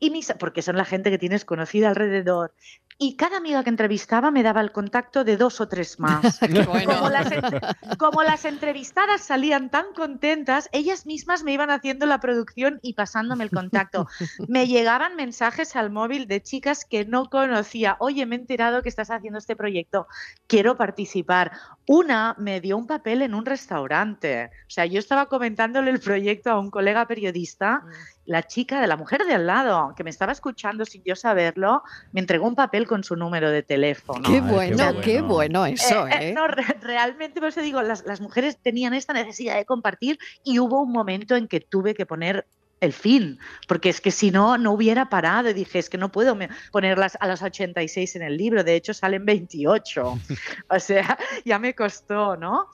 y 0.01 0.11
mis, 0.11 0.33
porque 0.39 0.63
son 0.63 0.77
la 0.77 0.85
gente 0.85 1.11
que 1.11 1.19
tienes 1.19 1.45
conocida 1.45 1.89
alrededor, 1.89 2.53
y 3.00 3.15
cada 3.15 3.37
amiga 3.37 3.62
que 3.62 3.71
entrevistaba 3.71 4.33
me 4.33 4.43
daba 4.43 4.61
el 4.61 4.73
contacto 4.73 5.23
de 5.23 5.37
dos 5.37 5.61
o 5.61 5.69
tres 5.69 6.00
más. 6.00 6.41
Bueno. 6.69 6.95
Como 6.97 7.11
las, 7.11 7.31
entre- 7.31 7.61
como 7.97 8.23
las 8.25 8.45
entrevistadas 8.45 9.21
salían 9.23 9.71
tan 9.71 9.93
contentas, 9.95 10.69
ellas 10.73 11.06
mismas 11.06 11.45
me 11.45 11.53
iban 11.53 11.71
haciendo 11.71 12.06
la 12.06 12.19
producción 12.19 12.81
y 12.83 12.95
pasándome 12.95 13.45
el 13.45 13.50
contacto. 13.50 14.09
Me 14.49 14.67
llegaban 14.67 15.15
mensajes 15.17 15.77
al 15.77 15.91
móvil 15.91 16.27
de 16.27 16.43
chicas 16.43 16.84
que 16.84 17.05
no 17.05 17.31
conocía. 17.31 17.96
Oye, 18.01 18.27
me 18.27 18.34
he 18.37 18.39
enterado 18.41 18.82
que 18.82 18.89
estás 18.89 19.11
haciendo 19.11 19.39
este 19.39 19.55
proyecto, 19.55 20.08
quiero 20.49 20.77
participar. 20.77 21.53
Una 21.87 22.34
me 22.39 22.61
dio 22.61 22.77
un 22.77 22.87
papel 22.87 23.22
en 23.22 23.34
un 23.34 23.46
restaurante. 23.46 24.51
O 24.67 24.70
sea, 24.70 24.87
yo 24.87 24.99
estaba 24.99 25.27
comentándole 25.27 25.91
el 25.91 26.01
proyecto 26.01 26.51
a 26.51 26.58
un 26.58 26.70
colega 26.70 27.06
periodista 27.06 27.84
la 28.29 28.43
chica 28.43 28.81
de 28.81 28.87
la 28.87 28.97
mujer 28.99 29.25
de 29.25 29.32
al 29.35 29.47
lado, 29.47 29.94
que 29.97 30.05
me 30.05 30.11
estaba 30.11 30.32
escuchando 30.32 30.85
sin 30.85 31.03
yo 31.03 31.17
saberlo, 31.17 31.82
me 32.13 32.20
entregó 32.20 32.47
un 32.47 32.55
papel 32.55 32.87
con 32.87 33.03
su 33.03 33.17
número 33.17 33.51
de 33.51 33.63
teléfono. 33.63 34.20
Qué 34.23 34.35
Ay, 34.37 34.41
qué 34.43 34.53
bueno, 34.53 35.01
qué 35.01 35.20
bueno. 35.23 35.61
bueno 35.63 35.67
eso, 35.67 36.06
Eh, 36.06 36.11
eh, 36.13 36.29
¿eh? 36.29 36.32
no, 36.35 36.47
re- 36.47 36.77
realmente, 36.82 37.41
por 37.41 37.49
eso 37.49 37.63
digo, 37.63 37.81
las, 37.82 38.05
las 38.05 38.20
mujeres 38.20 38.58
tenían 38.63 38.93
esta 38.93 39.15
necesidad 39.15 39.56
de 39.56 39.65
compartir 39.65 40.19
y 40.44 40.58
hubo 40.58 40.82
un 40.82 40.93
momento 40.93 41.37
en 41.37 41.49
que 41.49 41.61
tuve 41.61 41.94
que 41.94 42.05
poner 42.05 42.47
el 42.81 42.93
fin, 42.93 43.39
porque 43.67 43.89
es 43.89 44.01
que 44.01 44.11
si 44.11 44.31
no, 44.31 44.56
no 44.58 44.73
hubiera 44.73 45.08
parado 45.08 45.49
y 45.51 45.53
dije, 45.55 45.79
es 45.81 45.89
que 45.91 45.99
no 45.99 46.13
puedo 46.13 46.37
ponerlas 46.70 47.17
a 47.20 47.27
las 47.27 47.43
86 47.43 48.15
en 48.17 48.23
el 48.23 48.37
libro, 48.37 48.63
de 48.63 48.77
hecho 48.77 48.93
salen 48.94 49.25
28, 49.25 50.19
o 50.70 50.79
sea, 50.79 51.19
ya 51.44 51.58
me 51.58 51.75
costó, 51.75 52.37
¿no? 52.37 52.67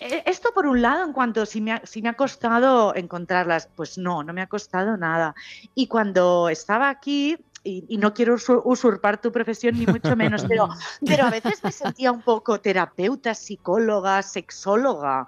Eh, 0.00 0.22
Esto 0.26 0.50
por 0.54 0.66
un 0.66 0.82
lado, 0.82 1.04
en 1.04 1.12
cuanto 1.12 1.46
si 1.46 1.60
me, 1.60 1.72
ha, 1.72 1.82
si 1.84 2.02
me 2.02 2.08
ha 2.08 2.14
costado 2.14 2.94
encontrarlas, 2.94 3.68
pues 3.76 3.98
no, 3.98 4.22
no 4.22 4.32
me 4.32 4.42
ha 4.42 4.46
costado 4.48 4.96
nada. 4.96 5.34
Y 5.74 5.86
cuando 5.86 6.48
estaba 6.48 6.88
aquí, 6.88 7.36
y, 7.62 7.84
y 7.88 7.98
no 7.98 8.14
quiero 8.14 8.34
usur- 8.36 8.62
usurpar 8.64 9.20
tu 9.20 9.30
profesión 9.30 9.78
ni 9.78 9.86
mucho 9.86 10.16
menos, 10.16 10.44
pero, 10.48 10.68
pero 11.06 11.26
a 11.26 11.30
veces 11.30 11.62
me 11.62 11.70
sentía 11.72 12.10
un 12.10 12.22
poco 12.22 12.60
terapeuta, 12.60 13.34
psicóloga, 13.34 14.22
sexóloga, 14.22 15.26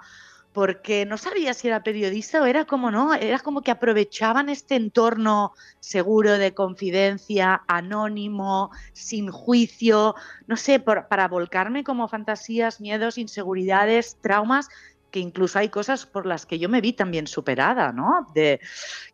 porque 0.52 1.06
no 1.06 1.16
sabía 1.16 1.54
si 1.54 1.68
era 1.68 1.82
periodista 1.82 2.42
o 2.42 2.46
era 2.46 2.66
como 2.66 2.90
no, 2.90 3.14
era 3.14 3.38
como 3.38 3.62
que 3.62 3.70
aprovechaban 3.70 4.48
este 4.48 4.76
entorno 4.76 5.52
seguro 5.80 6.38
de 6.38 6.54
confidencia, 6.54 7.62
anónimo, 7.66 8.70
sin 8.92 9.30
juicio, 9.30 10.14
no 10.46 10.56
sé, 10.56 10.78
por- 10.78 11.08
para 11.08 11.28
volcarme 11.28 11.84
como 11.84 12.08
fantasías, 12.08 12.80
miedos, 12.80 13.18
inseguridades, 13.18 14.18
traumas 14.20 14.68
que 15.10 15.20
incluso 15.20 15.58
hay 15.58 15.68
cosas 15.68 16.06
por 16.06 16.24
las 16.24 16.46
que 16.46 16.58
yo 16.58 16.70
me 16.70 16.80
vi 16.80 16.94
también 16.94 17.26
superada, 17.26 17.92
¿no? 17.92 18.26
De 18.34 18.60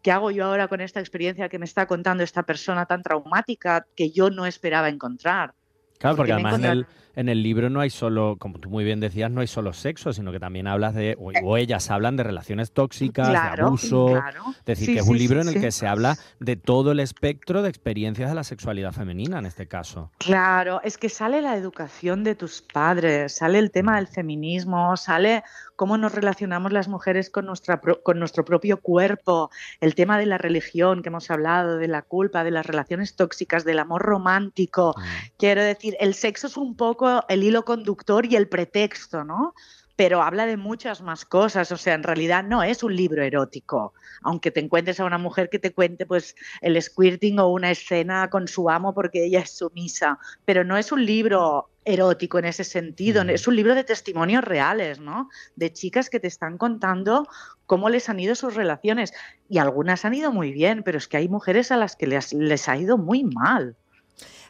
qué 0.00 0.12
hago 0.12 0.30
yo 0.30 0.46
ahora 0.46 0.68
con 0.68 0.80
esta 0.80 1.00
experiencia 1.00 1.48
que 1.48 1.58
me 1.58 1.64
está 1.64 1.86
contando 1.86 2.22
esta 2.22 2.44
persona 2.44 2.86
tan 2.86 3.02
traumática 3.02 3.84
que 3.96 4.12
yo 4.12 4.30
no 4.30 4.46
esperaba 4.46 4.88
encontrar. 4.88 5.54
Claro, 5.98 6.16
porque, 6.16 6.32
además 6.32 6.54
en 6.54 6.64
el, 6.64 6.86
en 7.18 7.28
el 7.28 7.42
libro 7.42 7.68
no 7.68 7.80
hay 7.80 7.90
solo, 7.90 8.36
como 8.38 8.60
tú 8.60 8.70
muy 8.70 8.84
bien 8.84 9.00
decías, 9.00 9.28
no 9.28 9.40
hay 9.40 9.48
solo 9.48 9.72
sexo, 9.72 10.12
sino 10.12 10.30
que 10.30 10.38
también 10.38 10.68
hablas 10.68 10.94
de, 10.94 11.16
o, 11.18 11.32
o 11.42 11.56
ellas 11.56 11.90
hablan 11.90 12.16
de 12.16 12.22
relaciones 12.22 12.70
tóxicas, 12.70 13.28
de 13.28 13.36
abuso. 13.36 14.06
claro. 14.06 14.42
Es 14.60 14.64
decir, 14.64 14.86
Sí, 14.86 14.92
que 14.94 15.00
es 15.00 15.04
sí, 15.06 15.10
un 15.10 15.18
libro 15.18 15.42
sí, 15.42 15.48
en 15.48 15.54
el 15.56 15.60
que 15.60 15.72
se 15.72 15.88
habla 15.88 16.16
de 16.38 16.54
todo 16.54 16.92
el 16.92 17.00
espectro 17.00 17.62
de 17.62 17.70
experiencias 17.70 18.28
de 18.28 18.36
la 18.36 18.44
sexualidad 18.44 18.92
femenina, 18.92 19.40
en 19.40 19.46
este 19.46 19.66
caso. 19.66 20.12
Claro, 20.18 20.80
es 20.84 20.96
que 20.96 21.08
sale 21.08 21.42
la 21.42 21.56
educación 21.56 22.22
de 22.22 22.36
tus 22.36 22.62
padres, 22.62 23.34
sale 23.34 23.58
el 23.58 23.72
tema 23.72 23.96
del 23.96 24.06
feminismo, 24.06 24.96
sale 24.96 25.42
cómo 25.74 25.96
nos 25.98 26.12
relacionamos 26.12 26.72
las 26.72 26.88
mujeres 26.88 27.30
con, 27.30 27.46
nuestra 27.46 27.80
con 27.80 28.18
nuestro 28.18 28.44
propio 28.44 28.80
cuerpo, 28.80 29.50
el 29.80 29.94
tema 29.94 30.18
de 30.18 30.26
la 30.26 30.38
religión 30.38 31.02
que 31.02 31.08
hemos 31.08 31.30
hablado, 31.30 31.78
de 31.78 31.88
la 31.88 32.02
culpa, 32.02 32.44
de 32.44 32.50
las 32.50 32.66
relaciones 32.66 33.16
tóxicas, 33.16 33.64
del 33.64 33.78
amor 33.78 34.02
romántico. 34.02 34.94
Mm. 34.96 35.02
Quiero 35.36 35.62
decir, 35.62 35.96
el 36.00 36.14
sexo 36.14 36.48
es 36.48 36.56
un 36.56 36.76
poco 36.76 37.07
el 37.28 37.42
hilo 37.44 37.64
conductor 37.64 38.26
y 38.26 38.36
el 38.36 38.48
pretexto, 38.48 39.24
¿no? 39.24 39.54
Pero 39.96 40.22
habla 40.22 40.46
de 40.46 40.56
muchas 40.56 41.02
más 41.02 41.24
cosas, 41.24 41.72
o 41.72 41.76
sea, 41.76 41.94
en 41.94 42.04
realidad 42.04 42.44
no 42.44 42.62
es 42.62 42.84
un 42.84 42.94
libro 42.94 43.22
erótico, 43.24 43.94
aunque 44.22 44.52
te 44.52 44.60
encuentres 44.60 45.00
a 45.00 45.04
una 45.04 45.18
mujer 45.18 45.48
que 45.50 45.58
te 45.58 45.72
cuente 45.72 46.06
pues 46.06 46.36
el 46.60 46.80
squirting 46.80 47.40
o 47.40 47.48
una 47.48 47.72
escena 47.72 48.30
con 48.30 48.46
su 48.46 48.70
amo 48.70 48.94
porque 48.94 49.24
ella 49.24 49.40
es 49.40 49.50
sumisa, 49.56 50.18
pero 50.44 50.62
no 50.62 50.76
es 50.76 50.92
un 50.92 51.04
libro 51.04 51.68
erótico 51.84 52.38
en 52.38 52.44
ese 52.44 52.62
sentido, 52.62 53.22
Ujú. 53.22 53.30
es 53.30 53.48
un 53.48 53.56
libro 53.56 53.74
de 53.74 53.82
testimonios 53.82 54.44
reales, 54.44 55.00
¿no? 55.00 55.30
De 55.56 55.72
chicas 55.72 56.10
que 56.10 56.20
te 56.20 56.28
están 56.28 56.58
contando 56.58 57.26
cómo 57.66 57.88
les 57.88 58.08
han 58.08 58.20
ido 58.20 58.34
sus 58.36 58.54
relaciones 58.54 59.12
y 59.48 59.58
algunas 59.58 60.04
han 60.04 60.14
ido 60.14 60.30
muy 60.30 60.52
bien, 60.52 60.82
pero 60.84 60.98
es 60.98 61.08
que 61.08 61.16
hay 61.16 61.28
mujeres 61.28 61.72
a 61.72 61.76
las 61.76 61.96
que 61.96 62.06
les, 62.06 62.32
les 62.34 62.68
ha 62.68 62.76
ido 62.76 62.98
muy 62.98 63.24
mal. 63.24 63.74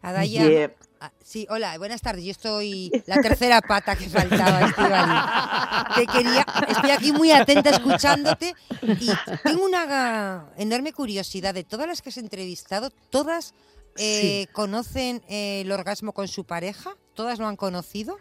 Adaya, 0.02 0.42
Y, 0.42 0.46
eh, 0.46 0.74
ah, 1.00 1.12
sí, 1.22 1.46
hola, 1.50 1.76
buenas 1.78 2.00
tardes. 2.00 2.24
Yo 2.24 2.30
estoy 2.30 2.90
la 3.06 3.20
tercera 3.20 3.60
pata 3.60 3.96
que 3.96 4.08
faltaba. 4.08 5.94
Te 5.94 6.06
quería, 6.06 6.46
estoy 6.68 6.90
aquí 6.90 7.12
muy 7.12 7.30
atenta 7.30 7.70
escuchándote 7.70 8.54
y 8.82 9.10
tengo 9.42 9.64
una 9.64 10.46
enorme 10.56 10.92
curiosidad 10.92 11.54
de 11.54 11.64
todas 11.64 11.86
las 11.86 12.02
que 12.02 12.10
has 12.10 12.18
entrevistado, 12.18 12.90
todas 13.10 13.54
eh, 13.96 14.46
conocen 14.52 15.22
eh, 15.28 15.62
el 15.62 15.72
orgasmo 15.72 16.12
con 16.12 16.28
su 16.28 16.44
pareja, 16.44 16.96
todas 17.14 17.38
lo 17.38 17.46
han 17.46 17.56
conocido. 17.56 18.16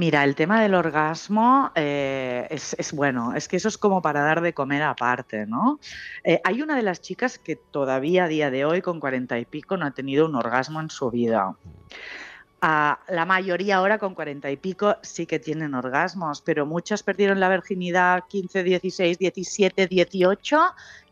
Mira, 0.00 0.24
el 0.24 0.34
tema 0.34 0.62
del 0.62 0.72
orgasmo 0.74 1.72
eh, 1.74 2.48
es, 2.48 2.90
bueno, 2.94 3.34
es 3.34 3.48
que 3.48 3.58
eso 3.58 3.68
es 3.68 3.76
como 3.76 4.00
para 4.00 4.22
dar 4.22 4.40
de 4.40 4.54
comer 4.54 4.82
aparte, 4.82 5.44
¿no? 5.44 5.78
Eh, 6.24 6.40
hay 6.42 6.62
una 6.62 6.74
de 6.74 6.80
las 6.80 7.02
chicas 7.02 7.38
que 7.38 7.54
todavía 7.56 8.24
a 8.24 8.28
día 8.28 8.50
de 8.50 8.64
hoy, 8.64 8.80
con 8.80 8.98
cuarenta 8.98 9.38
y 9.38 9.44
pico, 9.44 9.76
no 9.76 9.84
ha 9.84 9.90
tenido 9.90 10.24
un 10.24 10.36
orgasmo 10.36 10.80
en 10.80 10.88
su 10.88 11.10
vida. 11.10 11.54
La 12.62 13.26
mayoría 13.26 13.76
ahora 13.76 13.98
con 13.98 14.14
cuarenta 14.14 14.50
y 14.50 14.56
pico 14.56 14.96
sí 15.02 15.26
que 15.26 15.38
tienen 15.38 15.74
orgasmos, 15.74 16.40
pero 16.40 16.64
muchas 16.64 17.02
perdieron 17.02 17.38
la 17.38 17.50
virginidad 17.50 18.24
15, 18.26 18.62
16, 18.64 19.18
17, 19.18 19.86
18 19.86 20.60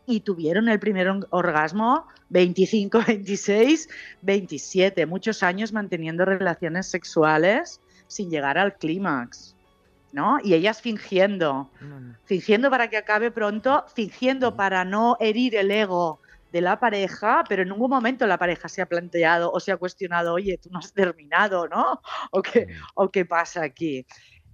y 0.07 0.21
tuvieron 0.21 0.67
el 0.67 0.79
primer 0.79 1.09
or- 1.09 1.27
orgasmo 1.29 2.07
25, 2.29 3.03
26, 3.05 3.87
27, 4.23 5.05
muchos 5.05 5.43
años 5.43 5.73
manteniendo 5.73 6.25
relaciones 6.25 6.89
sexuales 6.89 7.81
sin 8.09 8.29
llegar 8.29 8.57
al 8.57 8.75
clímax, 8.77 9.55
¿no? 10.11 10.39
Y 10.43 10.53
ellas 10.55 10.81
fingiendo, 10.81 11.69
fingiendo 12.25 12.69
para 12.69 12.89
que 12.89 12.97
acabe 12.97 13.31
pronto, 13.31 13.85
fingiendo 13.95 14.55
para 14.57 14.83
no 14.83 15.15
herir 15.19 15.55
el 15.55 15.69
ego 15.71 16.19
de 16.51 16.61
la 16.61 16.79
pareja, 16.79 17.43
pero 17.47 17.61
en 17.61 17.69
ningún 17.69 17.91
momento 17.91 18.25
la 18.25 18.39
pareja 18.39 18.67
se 18.67 18.81
ha 18.81 18.87
planteado 18.87 19.51
o 19.51 19.59
se 19.59 19.71
ha 19.71 19.77
cuestionado, 19.77 20.33
oye, 20.33 20.57
tú 20.57 20.69
no 20.71 20.79
has 20.79 20.91
terminado, 20.91 21.67
¿no? 21.67 22.01
¿O 22.31 22.41
qué, 22.41 22.67
o 22.95 23.09
qué 23.11 23.25
pasa 23.25 23.63
aquí? 23.63 24.05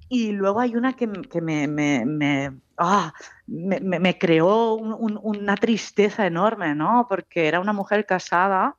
Y 0.10 0.34
luego 0.34 0.60
hay 0.60 0.76
una 0.76 0.94
que, 0.94 1.10
que 1.32 1.42
me, 1.42 1.68
me, 1.68 2.06
me, 2.06 2.52
ah, 2.78 3.14
me- 3.48 3.80
me- 3.80 4.00
me 4.00 4.18
creó 4.20 4.76
un- 4.76 4.94
un- 4.94 5.20
una 5.24 5.56
tristeza 5.56 6.28
enorme, 6.28 6.76
¿no? 6.76 7.08
Porque 7.10 7.48
era 7.48 7.60
una 7.62 7.74
mujer 7.74 8.06
casada, 8.06 8.76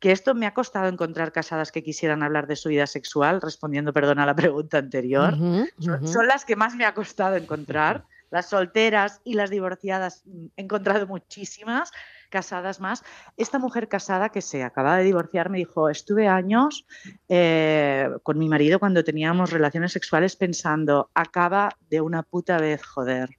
que 0.00 0.12
esto 0.12 0.34
me 0.34 0.46
ha 0.46 0.54
costado 0.54 0.88
encontrar 0.88 1.32
casadas 1.32 1.72
que 1.72 1.82
quisieran 1.82 2.22
hablar 2.22 2.46
de 2.46 2.56
su 2.56 2.68
vida 2.68 2.86
sexual, 2.86 3.40
respondiendo, 3.40 3.92
perdón, 3.92 4.18
a 4.20 4.26
la 4.26 4.34
pregunta 4.36 4.78
anterior. 4.78 5.36
Son, 5.78 6.26
las 6.26 6.44
que 6.44 6.56
más 6.56 6.74
me 6.74 6.84
ha 6.84 6.94
costado 6.94 7.36
encontrar. 7.36 8.04
Las 8.30 8.50
solteras 8.50 9.22
y 9.24 9.34
las 9.34 9.48
divorciadas 9.48 10.22
mm, 10.26 10.46
he 10.56 10.62
encontrado 10.62 11.06
muchísimas, 11.06 11.90
casadas 12.28 12.78
más. 12.78 13.02
Esta 13.38 13.58
mujer 13.58 13.88
casada 13.88 14.28
que 14.28 14.42
se 14.42 14.62
acaba 14.62 14.98
de 14.98 15.04
divorciar 15.04 15.48
me 15.48 15.56
dijo, 15.56 15.88
estuve 15.88 16.28
años 16.28 16.86
eh, 17.28 18.10
con 18.22 18.38
mi 18.38 18.48
marido 18.50 18.78
cuando 18.78 19.02
teníamos 19.02 19.50
relaciones 19.50 19.92
sexuales 19.92 20.36
pensando, 20.36 21.10
acaba 21.14 21.70
de 21.88 22.02
una 22.02 22.22
puta 22.22 22.58
vez, 22.58 22.84
joder. 22.84 23.30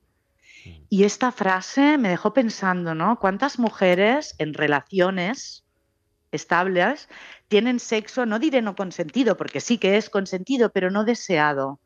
Y 0.89 1.03
esta 1.03 1.31
frase 1.31 1.99
me 1.99 2.09
dejó 2.09 2.33
pensando, 2.33 2.95
¿no? 2.95 3.19
¿Cuántas 3.19 3.59
mujeres 3.59 4.33
en 4.39 4.55
relaciones 4.55 5.63
estables 6.31 7.09
tienen 7.47 7.79
sexo, 7.79 8.25
no 8.25 8.39
diré 8.39 8.61
no 8.61 8.75
consentido, 8.75 9.37
porque 9.37 9.59
sí 9.61 9.77
que 9.77 9.97
es 9.97 10.09
consentido, 10.09 10.71
pero 10.71 10.91
no 10.91 11.03
deseado? 11.03 11.79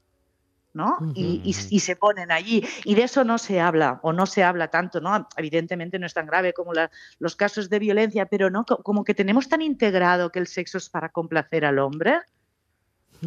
¿no? 0.76 0.98
Y, 1.14 1.40
y- 1.44 1.52
Ujú. 1.52 1.68
y 1.70 1.80
se 1.82 1.96
ponen 1.96 2.32
allí. 2.32 2.66
Y 2.84 2.96
de 2.96 3.04
eso 3.04 3.24
no 3.24 3.38
se 3.38 3.60
habla, 3.62 4.00
o 4.02 4.12
no 4.12 4.26
se 4.26 4.44
habla 4.44 4.70
tanto, 4.70 5.00
¿no? 5.02 5.28
Evidentemente 5.38 6.00
no 6.00 6.08
es 6.08 6.16
tan 6.16 6.26
grave 6.26 6.52
como 6.52 6.74
la- 6.74 6.90
los 7.20 7.36
casos 7.36 7.70
de 7.70 7.78
violencia, 7.78 8.26
pero 8.26 8.50
no, 8.50 8.66
Co- 8.66 8.82
como 8.82 9.04
que 9.04 9.14
tenemos 9.14 9.48
tan 9.48 9.62
integrado 9.62 10.32
que 10.32 10.40
el 10.40 10.48
sexo 10.48 10.80
es 10.80 10.90
para 10.90 11.10
complacer 11.10 11.64
al 11.64 11.78
hombre, 11.78 12.20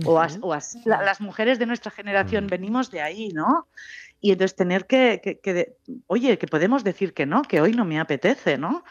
o, 0.05 0.19
as- 0.19 0.39
o 0.43 0.53
así 0.53 0.83
la- 0.85 1.03
las 1.05 1.21
mujeres 1.21 1.61
de 1.61 1.67
nuestra 1.67 1.93
generación 1.93 2.47
Mm. 2.47 2.49
venimos 2.49 2.91
de 2.91 3.01
ahí, 3.01 3.29
¿no? 3.29 3.69
Y 4.21 4.33
entonces 4.33 4.57
tener 4.57 4.87
que, 4.87 5.21
que- 5.23 5.39
que 5.39 5.55
de- 5.55 5.77
oye, 6.09 6.39
que 6.39 6.49
podemos 6.49 6.83
decir 6.83 7.15
que 7.15 7.27
no, 7.27 7.43
que 7.43 7.61
hoy 7.61 7.73
no 7.75 7.85
me 7.85 8.01
apetece, 8.01 8.59
¿no? 8.59 8.83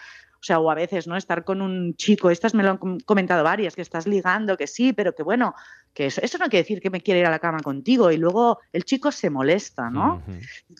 O 0.45 0.47
sea, 0.47 0.59
o 0.59 0.69
a 0.69 0.75
veces, 0.75 1.07
¿no? 1.07 1.17
Estar 1.17 1.43
con 1.43 1.59
un 1.59 1.95
chico, 1.95 2.29
estas 2.29 2.53
me 2.53 2.61
lo 2.61 2.69
han 2.69 2.77
com- 2.77 2.99
comentado 3.03 3.43
varias, 3.43 3.75
que 3.75 3.81
estás 3.81 4.05
ligando, 4.05 4.55
que 4.57 4.67
sí, 4.67 4.93
pero 4.93 5.15
que 5.15 5.23
bueno, 5.23 5.55
que 5.91 6.05
eso, 6.05 6.21
eso 6.21 6.37
no 6.37 6.45
quiere 6.49 6.61
decir 6.61 6.81
que 6.81 6.91
me 6.91 7.01
quiera 7.01 7.19
ir 7.21 7.25
a 7.25 7.31
la 7.31 7.39
cama 7.39 7.61
contigo 7.63 8.11
y 8.11 8.17
luego 8.17 8.59
el 8.71 8.83
chico 8.85 9.11
se 9.11 9.31
molesta, 9.31 9.89
¿no? 9.89 10.17
Ujú. 10.17 10.33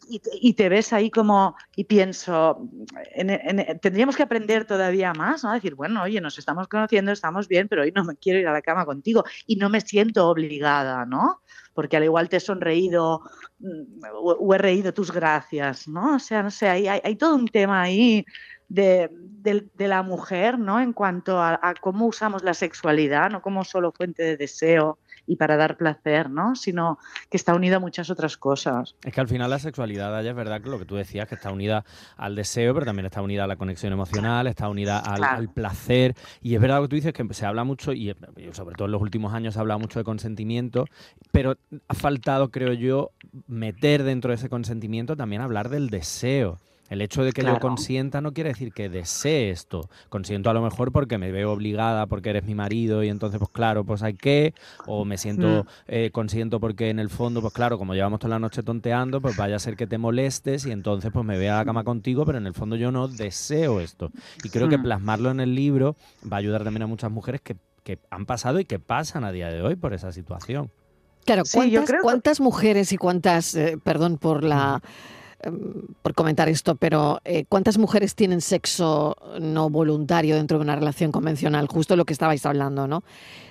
y, 0.08 0.20
te- 0.20 0.30
y 0.40 0.54
te 0.54 0.70
ves 0.70 0.94
ahí 0.94 1.10
como, 1.10 1.56
y 1.76 1.86
pienso, 1.86 2.70
en- 3.16 3.32
en- 3.32 3.80
tendríamos 3.80 4.16
que 4.16 4.22
aprender 4.22 4.66
todavía 4.66 5.14
más, 5.14 5.44
¿no? 5.44 5.52
Decir, 5.52 5.74
bueno, 5.74 6.04
oye, 6.04 6.22
nos 6.22 6.38
estamos 6.38 6.68
conociendo, 6.68 7.12
estamos 7.12 7.48
bien, 7.48 7.68
pero 7.68 7.82
hoy 7.82 7.92
no 7.92 8.04
me 8.04 8.16
quiero 8.18 8.38
ir 8.38 8.48
a 8.48 8.54
la 8.54 8.62
cama 8.62 8.86
contigo 8.86 9.24
y 9.48 9.56
no 9.56 9.70
me 9.70 9.82
siento 9.82 10.30
obligada, 10.30 11.08
¿no? 11.08 11.42
Porque 11.74 11.98
al 11.98 12.04
igual 12.04 12.30
te 12.30 12.38
he 12.38 12.40
sonreído 12.40 13.22
mm, 13.58 14.04
o, 14.14 14.34
o 14.34 14.54
he 14.54 14.58
reído 14.60 14.94
tus 14.94 15.12
gracias, 15.12 15.88
¿no? 15.88 16.16
O 16.18 16.20
sea, 16.20 16.44
no 16.44 16.52
sé, 16.52 16.70
hay, 16.70 16.88
hay, 16.88 17.02
hay 17.04 17.16
todo 17.16 17.36
un 17.36 17.48
tema 17.48 17.82
ahí 17.82 18.24
de, 18.68 19.10
de- 19.12 19.68
de 19.74 19.88
la 19.88 20.02
mujer, 20.04 20.58
¿no? 20.58 20.80
En 20.82 20.92
cuanto 20.94 21.40
a, 21.40 21.60
a 21.62 21.74
cómo 21.76 22.06
usamos 22.08 22.44
la 22.44 22.54
sexualidad, 22.54 23.30
no 23.30 23.42
como 23.42 23.64
solo 23.64 23.92
fuente 23.92 24.24
de 24.24 24.38
deseo 24.38 24.98
y 25.28 25.36
para 25.38 25.56
dar 25.58 25.78
placer, 25.78 26.30
¿no? 26.30 26.56
Sino 26.56 26.98
que 27.30 27.38
está 27.38 27.56
unido 27.56 27.78
a 27.78 27.80
muchas 27.80 28.10
otras 28.12 28.38
cosas. 28.38 28.96
Es 29.04 29.14
que 29.14 29.22
al 29.22 29.28
final 29.28 29.50
la 29.50 29.58
sexualidad, 29.60 30.16
Aya, 30.16 30.32
es 30.32 30.36
verdad 30.36 30.62
que 30.62 30.70
lo 30.70 30.78
que 30.80 30.86
tú 30.86 30.96
decías, 30.96 31.28
que 31.28 31.36
está 31.36 31.52
unida 31.52 31.84
al 32.18 32.36
deseo, 32.36 32.74
pero 32.74 32.86
también 32.86 33.06
está 33.08 33.22
unida 33.22 33.44
a 33.44 33.48
la 33.48 33.56
conexión 33.56 33.92
emocional, 33.94 34.46
está 34.48 34.68
unida 34.70 35.00
al, 35.00 35.18
Claro. 35.22 35.38
al 35.38 35.50
placer. 35.50 36.16
Y 36.42 36.54
es 36.56 36.62
verdad 36.62 36.78
lo 36.78 36.84
que 36.84 36.90
tú 36.90 36.96
dices, 36.96 37.14
que 37.14 37.26
se 37.34 37.46
habla 37.46 37.64
mucho, 37.64 37.92
y 37.94 38.16
sobre 38.52 38.76
todo 38.76 38.86
en 38.86 38.92
los 38.92 39.02
últimos 39.02 39.34
años 39.34 39.54
se 39.56 39.60
habla 39.60 39.78
mucho 39.78 40.00
de 40.00 40.04
consentimiento, 40.06 40.86
pero 41.32 41.56
ha 41.88 41.94
faltado, 41.94 42.50
creo 42.52 42.74
yo, 42.74 43.12
meter 43.48 44.04
dentro 44.04 44.30
de 44.30 44.36
ese 44.36 44.50
consentimiento 44.50 45.16
también 45.16 45.42
hablar 45.42 45.70
del 45.70 45.90
deseo. 45.90 46.60
El 46.90 47.02
hecho 47.02 47.24
de 47.24 47.32
que 47.32 47.42
yo 47.44 47.60
consienta 47.60 48.22
no 48.22 48.32
quiere 48.32 48.50
decir 48.52 48.72
que 48.72 48.90
desee 48.90 49.50
esto. 49.50 49.90
Consiento 50.10 50.52
a 50.52 50.54
lo 50.54 50.62
mejor 50.62 50.92
porque 50.92 51.18
me 51.18 51.32
veo 51.32 51.52
obligada, 51.52 52.06
porque 52.06 52.30
eres 52.30 52.44
mi 52.44 52.54
marido 52.54 53.04
y 53.04 53.10
entonces, 53.10 53.40
pues 53.40 53.50
claro, 53.52 53.84
pues 53.84 54.04
hay 54.04 54.14
que. 54.14 54.54
O 54.86 55.04
me 55.04 55.18
siento 55.18 55.64
Mm. 55.64 55.68
eh, 55.88 56.10
consiento 56.12 56.60
porque 56.60 56.90
en 56.92 57.00
el 57.00 57.10
fondo, 57.10 57.42
pues 57.42 57.54
claro, 57.54 57.80
como 57.80 57.96
llevamos 57.96 58.20
toda 58.20 58.30
la 58.36 58.40
noche 58.40 58.62
tonteando, 58.62 59.20
pues 59.20 59.36
vaya 59.36 59.56
a 59.56 59.60
ser 59.60 59.76
que 59.76 59.88
te 59.88 59.98
molestes 59.98 60.66
y 60.68 60.72
entonces 60.72 61.10
pues 61.12 61.26
me 61.26 61.40
vea 61.40 61.56
a 61.56 61.58
la 61.62 61.66
cama 61.66 61.84
contigo, 61.84 62.24
pero 62.24 62.38
en 62.38 62.46
el 62.46 62.54
fondo 62.54 62.76
yo 62.76 62.92
no 62.92 63.08
deseo 63.08 63.80
esto. 63.80 64.12
Y 64.44 64.50
creo 64.50 64.70
que 64.70 64.78
Mm. 64.78 64.84
plasmarlo 64.84 65.32
en 65.32 65.40
el 65.40 65.56
libro 65.56 65.96
va 66.32 66.38
a 66.38 66.40
ayudar 66.40 66.64
también 66.64 66.84
a 66.84 66.88
muchas 66.88 67.10
mujeres 67.10 67.42
que, 67.42 67.56
que 67.84 67.98
han 68.12 68.28
pasado 68.28 68.60
y 68.60 68.66
que 68.66 68.78
pasan 68.78 69.24
a 69.24 69.32
día 69.32 69.50
de 69.50 69.64
hoy 69.64 69.76
por 69.76 69.94
esa 69.96 70.12
situación. 70.12 70.70
Claro, 71.26 71.46
Sí, 71.46 71.58
yo 71.58 71.80
¿cuántas, 71.80 71.86
creo 71.90 72.00
que- 72.02 72.04
cuántas 72.04 72.40
mujeres 72.40 72.92
y 72.94 72.98
cuántas, 72.98 73.56
eh, 73.56 73.80
perdón 73.84 74.20
por 74.20 74.44
la 74.44 74.84
por 76.02 76.14
comentar 76.14 76.50
esto, 76.50 76.76
pero 76.76 77.20
eh, 77.26 77.46
¿cuántas 77.48 77.78
mujeres 77.78 78.16
tienen 78.16 78.42
sexo 78.42 79.16
no 79.40 79.70
voluntario 79.70 80.36
dentro 80.36 80.58
de 80.58 80.64
una 80.64 80.76
relación 80.76 81.12
convencional? 81.12 81.68
Justo 81.68 81.96
lo 81.96 82.06
que 82.06 82.14
estabais 82.14 82.46
hablando, 82.46 82.88
¿no? 82.88 83.04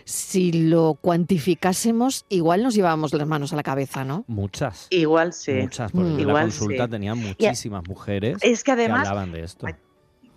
Si 0.04 0.52
lo 0.52 0.94
cuantificásemos, 1.00 2.26
igual 2.28 2.62
nos 2.62 2.74
llevábamos 2.74 3.12
las 3.14 3.26
manos 3.26 3.52
a 3.52 3.56
la 3.56 3.62
cabeza, 3.62 4.04
¿no? 4.04 4.24
Muchas. 4.26 4.86
Igual 4.90 5.32
sí. 5.32 5.52
Muchas, 5.52 5.92
porque 5.92 6.08
Mm. 6.08 6.10
en 6.12 6.16
la 6.16 6.22
Igual 6.22 6.42
consulta 6.44 6.84
sí. 6.84 6.90
tenía 6.90 7.14
muchísimas 7.14 7.86
mujeres 7.88 8.38
Es 8.42 8.60
que 8.62 8.64
que 8.64 8.72
además 8.72 9.08
hablaban 9.08 9.32
de 9.32 9.44
esto. 9.44 9.66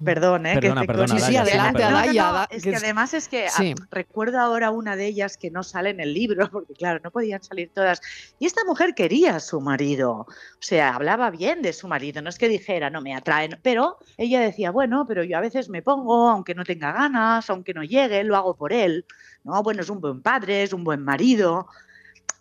Perdón, 0.04 0.46
¿eh? 0.46 0.54
Perdona, 0.54 0.82
que 0.82 0.88
perdona. 0.88 1.20
Sí, 1.20 1.26
sí, 1.26 1.38
adelante, 1.38 1.82
No, 1.82 1.90
no, 1.90 1.92
no, 1.92 1.98
Adaya. 1.98 2.48
Es 2.52 2.64
que 2.64 2.76
además 2.76 3.14
es 3.14 3.28
que 3.28 3.48
ah, 3.48 3.74
recuerdo 3.90 4.40
ahora 4.40 4.70
una 4.70 4.96
de 4.96 5.08
ellas 5.08 5.38
que 5.38 5.50
no 5.50 5.64
sale 5.64 5.90
en 5.90 6.00
el 6.00 6.14
libro, 6.14 6.50
porque 6.52 6.74
claro, 6.74 7.00
no 7.04 7.12
podían 7.12 7.42
salir 7.42 7.72
todas. 7.74 8.02
Y 8.40 8.46
esta 8.46 8.64
mujer 8.64 8.94
quería 8.94 9.38
a 9.38 9.40
su 9.40 9.60
marido, 9.60 10.12
o 10.12 10.28
sea, 10.60 10.96
hablaba 10.96 11.32
bien 11.32 11.62
de 11.62 11.74
su 11.74 11.88
marido, 11.88 12.22
no 12.22 12.30
es 12.30 12.38
que 12.38 12.48
dijera, 12.48 12.90
no 12.90 13.02
me 13.02 13.16
atraen, 13.16 13.60
pero 13.64 13.98
ella 14.18 14.40
decía, 14.40 14.72
bueno, 14.72 15.06
pero 15.08 15.24
yo 15.24 15.38
a 15.38 15.42
veces 15.42 15.70
me 15.70 15.82
pongo, 15.82 16.30
aunque 16.30 16.54
no 16.54 16.64
tenga 16.64 16.92
ganas, 16.92 17.50
aunque 17.50 17.74
no 17.74 17.84
llegue, 17.84 18.24
lo 18.24 18.36
hago 18.36 18.56
por 18.56 18.74
él, 18.74 19.06
¿no? 19.44 19.64
Bueno, 19.64 19.82
es 19.82 19.90
un 19.90 20.00
buen 20.00 20.22
padre, 20.22 20.64
es 20.64 20.74
un 20.74 20.84
buen 20.84 21.04
marido. 21.04 21.68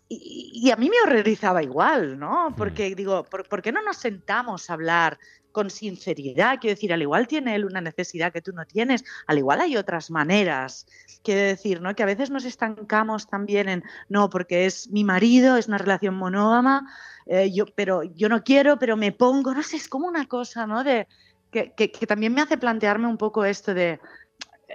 Y, 0.09 0.53
y 0.55 0.71
a 0.71 0.77
mí 0.77 0.89
me 0.89 1.01
horrorizaba 1.03 1.63
igual, 1.63 2.19
¿no? 2.19 2.55
Porque 2.57 2.95
digo, 2.95 3.25
¿por, 3.25 3.49
por 3.49 3.61
qué 3.61 3.73
no 3.73 3.83
nos 3.83 3.97
sentamos 3.97 4.71
a 4.71 4.75
hablar 4.75 5.19
con 5.57 5.71
sinceridad? 5.71 6.59
Quiero 6.61 6.75
decir, 6.75 6.93
al 6.93 7.01
igual 7.01 7.27
tiene 7.27 7.55
él 7.55 7.65
una 7.65 7.81
necesidad 7.81 8.31
que 8.31 8.43
tú 8.43 8.53
no 8.53 8.67
tienes, 8.67 9.07
al 9.27 9.39
igual 9.39 9.63
hay 9.63 9.79
otras 9.79 10.11
maneras. 10.11 10.87
Quiero 11.25 11.41
decir, 11.41 11.81
¿no? 11.81 11.95
Que 11.95 12.03
a 12.03 12.07
veces 12.13 12.29
nos 12.29 12.45
estancamos 12.45 13.27
también 13.27 13.71
en, 13.71 13.83
no, 14.11 14.29
porque 14.29 14.67
es 14.67 14.91
mi 14.91 15.03
marido, 15.03 15.57
es 15.57 15.67
una 15.67 15.79
relación 15.79 16.15
monógama, 16.15 16.87
eh, 17.25 17.51
yo, 17.55 17.65
pero 17.75 18.03
yo 18.03 18.29
no 18.29 18.45
quiero, 18.45 18.79
pero 18.79 18.99
me 18.99 19.13
pongo, 19.13 19.55
no 19.55 19.63
sé, 19.63 19.77
es 19.79 19.89
como 19.89 20.07
una 20.07 20.27
cosa, 20.27 20.67
¿no? 20.67 20.85
De, 20.85 21.09
que, 21.51 21.73
que- 21.73 22.07
también 22.07 22.35
me 22.35 22.43
hace 22.43 22.59
plantearme 22.59 23.07
un 23.07 23.17
poco 23.17 23.47
esto 23.47 23.73
de, 23.73 23.99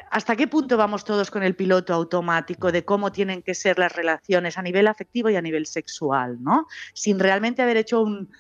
¿Hasta 0.10 0.36
qué 0.36 0.48
punto 0.48 0.78
vamos 0.78 1.04
todos 1.04 1.30
con 1.30 1.44
el 1.44 1.56
piloto 1.56 1.94
automático 1.94 2.72
de 2.72 2.84
cómo 2.86 3.12
tienen 3.12 3.44
que 3.44 3.54
ser 3.54 3.78
las 3.78 3.94
relaciones 3.94 4.58
a 4.58 4.62
nivel 4.62 4.88
afectivo 4.88 5.30
y 5.30 5.36
a 5.36 5.42
nivel 5.42 5.66
sexual, 5.68 6.42
¿no? 6.42 6.66
Sin 6.94 7.20
realmente 7.20 7.62
haber 7.62 7.78
hecho 7.78 8.02
un 8.02 8.32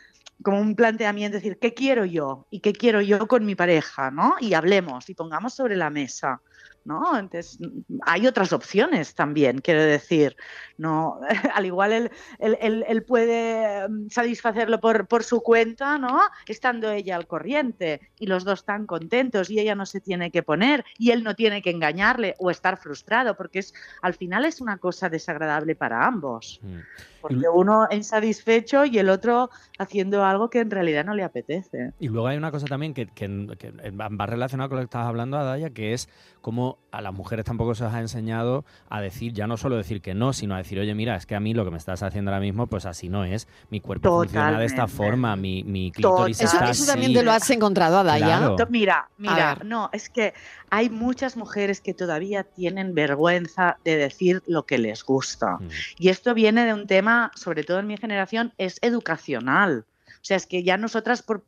como 0.44 0.60
un 0.60 0.76
planteamiento, 0.76 1.38
decir, 1.38 1.58
¿qué 1.60 1.74
quiero 1.74 2.06
yo? 2.06 2.48
¿Y 2.50 2.60
qué 2.60 2.74
quiero 2.74 3.02
yo 3.02 3.28
con 3.28 3.46
mi 3.46 3.56
pareja? 3.56 4.12
¿no? 4.12 4.36
Y 4.40 4.54
hablemos 4.54 5.10
y 5.10 5.14
pongamos 5.14 5.54
sobre 5.54 5.76
la 5.76 5.90
mesa. 5.90 6.42
¿No? 6.84 7.18
Entonces, 7.18 7.60
hay 8.02 8.28
otras 8.28 8.54
opciones 8.54 9.16
también, 9.16 9.60
quiero 9.60 9.84
decir. 9.84 10.36
No, 10.78 11.20
al 11.54 11.66
igual 11.66 11.92
él, 11.94 12.12
él, 12.40 12.58
él, 12.60 12.86
él 12.88 13.04
puede 13.04 13.88
mm, 13.88 14.10
satisfacerlo 14.10 14.80
por, 14.80 15.08
por 15.08 15.24
su 15.24 15.42
cuenta, 15.42 15.98
¿no? 15.98 16.22
Estando 16.48 16.90
ella 16.92 17.16
al 17.16 17.28
corriente 17.28 18.02
y 18.18 18.28
los 18.28 18.44
dos 18.44 18.60
están 18.60 18.86
contentos 18.86 19.50
y 19.50 19.60
ella 19.60 19.76
no 19.76 19.86
se 19.86 20.02
tiene 20.02 20.32
que 20.32 20.44
poner 20.44 20.84
y 20.98 21.12
él 21.12 21.24
no 21.24 21.36
tiene 21.36 21.62
que 21.62 21.70
engañarle 21.70 22.36
o 22.40 22.50
estar 22.50 22.78
frustrado, 22.78 23.36
porque 23.36 23.60
es, 23.60 23.74
al 24.02 24.14
final 24.14 24.46
es 24.46 24.62
una 24.62 24.78
cosa 24.78 25.10
desagradable 25.10 25.76
para 25.76 26.06
ambos. 26.06 26.60
Mm. 26.64 26.80
Porque 27.22 27.48
uno 27.54 27.88
insatisfecho 27.92 28.84
y 28.84 28.98
el 28.98 29.08
otro 29.08 29.52
haciendo 29.78 30.26
algo 30.26 30.50
que 30.50 30.60
en 30.60 30.72
realidad 30.72 31.06
no 31.06 31.14
le 31.14 31.24
apetece. 31.24 31.94
Y 32.00 32.08
luego 32.08 32.26
hay 32.26 32.38
una 32.38 32.50
cosa 32.50 32.66
también 32.66 32.96
que, 32.96 33.06
que, 33.06 33.48
que 33.60 33.72
va 33.92 34.26
relacionada 34.26 34.70
con 34.70 34.78
lo 34.78 34.82
que 34.82 34.86
estabas 34.86 35.08
hablando, 35.08 35.38
Adaya, 35.38 35.70
que 35.70 35.94
es 35.94 36.10
cómo 36.42 36.71
a 36.92 37.02
las 37.02 37.14
mujeres 37.14 37.46
tampoco 37.46 37.76
se 37.76 37.84
os 37.86 37.94
ha 37.94 38.00
enseñado 38.00 38.66
a 38.90 39.02
decir, 39.02 39.34
ya 39.34 39.48
no 39.48 39.58
solo 39.58 39.76
decir 39.78 40.02
que 40.02 40.14
no, 40.14 40.34
sino 40.34 40.56
a 40.56 40.58
decir, 40.60 40.80
oye, 40.80 40.94
mira, 40.96 41.16
es 41.16 41.26
que 41.26 41.36
a 41.36 41.40
mí 41.40 41.54
lo 41.54 41.64
que 41.66 41.72
me 41.72 41.78
estás 41.78 42.04
haciendo 42.04 42.32
ahora 42.32 42.42
mismo, 42.42 42.68
pues 42.68 42.86
así 42.86 43.10
no 43.10 43.24
es. 43.26 43.48
Mi 43.70 43.80
cuerpo 43.80 44.10
Totalmente. 44.10 44.34
funciona 44.40 44.60
de 44.60 44.66
esta 44.66 44.88
forma, 44.88 45.36
mi, 45.36 45.64
mi 45.64 45.92
clítoris 45.92 46.40
Eso, 46.42 46.54
está 46.58 46.70
eso 46.70 46.84
así. 46.84 46.92
también 46.92 47.14
te 47.14 47.24
lo 47.24 47.32
has 47.32 47.50
encontrado, 47.50 47.98
Adaya. 48.00 48.26
Claro. 48.38 48.56
Mira, 48.70 49.10
mira, 49.18 49.58
no, 49.64 49.90
es 49.94 50.10
que 50.10 50.34
hay 50.70 50.90
muchas 50.90 51.38
mujeres 51.38 51.82
que 51.82 51.94
todavía 51.94 52.44
tienen 52.44 52.94
vergüenza 52.96 53.78
de 53.84 53.98
decir 53.98 54.42
lo 54.48 54.66
que 54.66 54.78
les 54.78 55.04
gusta. 55.04 55.58
Mm. 55.60 55.68
Y 56.00 56.10
esto 56.10 56.34
viene 56.34 56.66
de 56.66 56.74
un 56.74 56.88
tema, 56.88 57.32
sobre 57.36 57.64
todo 57.64 57.80
en 57.80 57.88
mi 57.88 57.98
generación, 57.98 58.54
es 58.58 58.80
educacional. 58.82 59.86
O 60.10 60.24
sea, 60.24 60.38
es 60.38 60.46
que 60.46 60.62
ya 60.64 60.78
nosotras 60.78 61.24
por- 61.24 61.44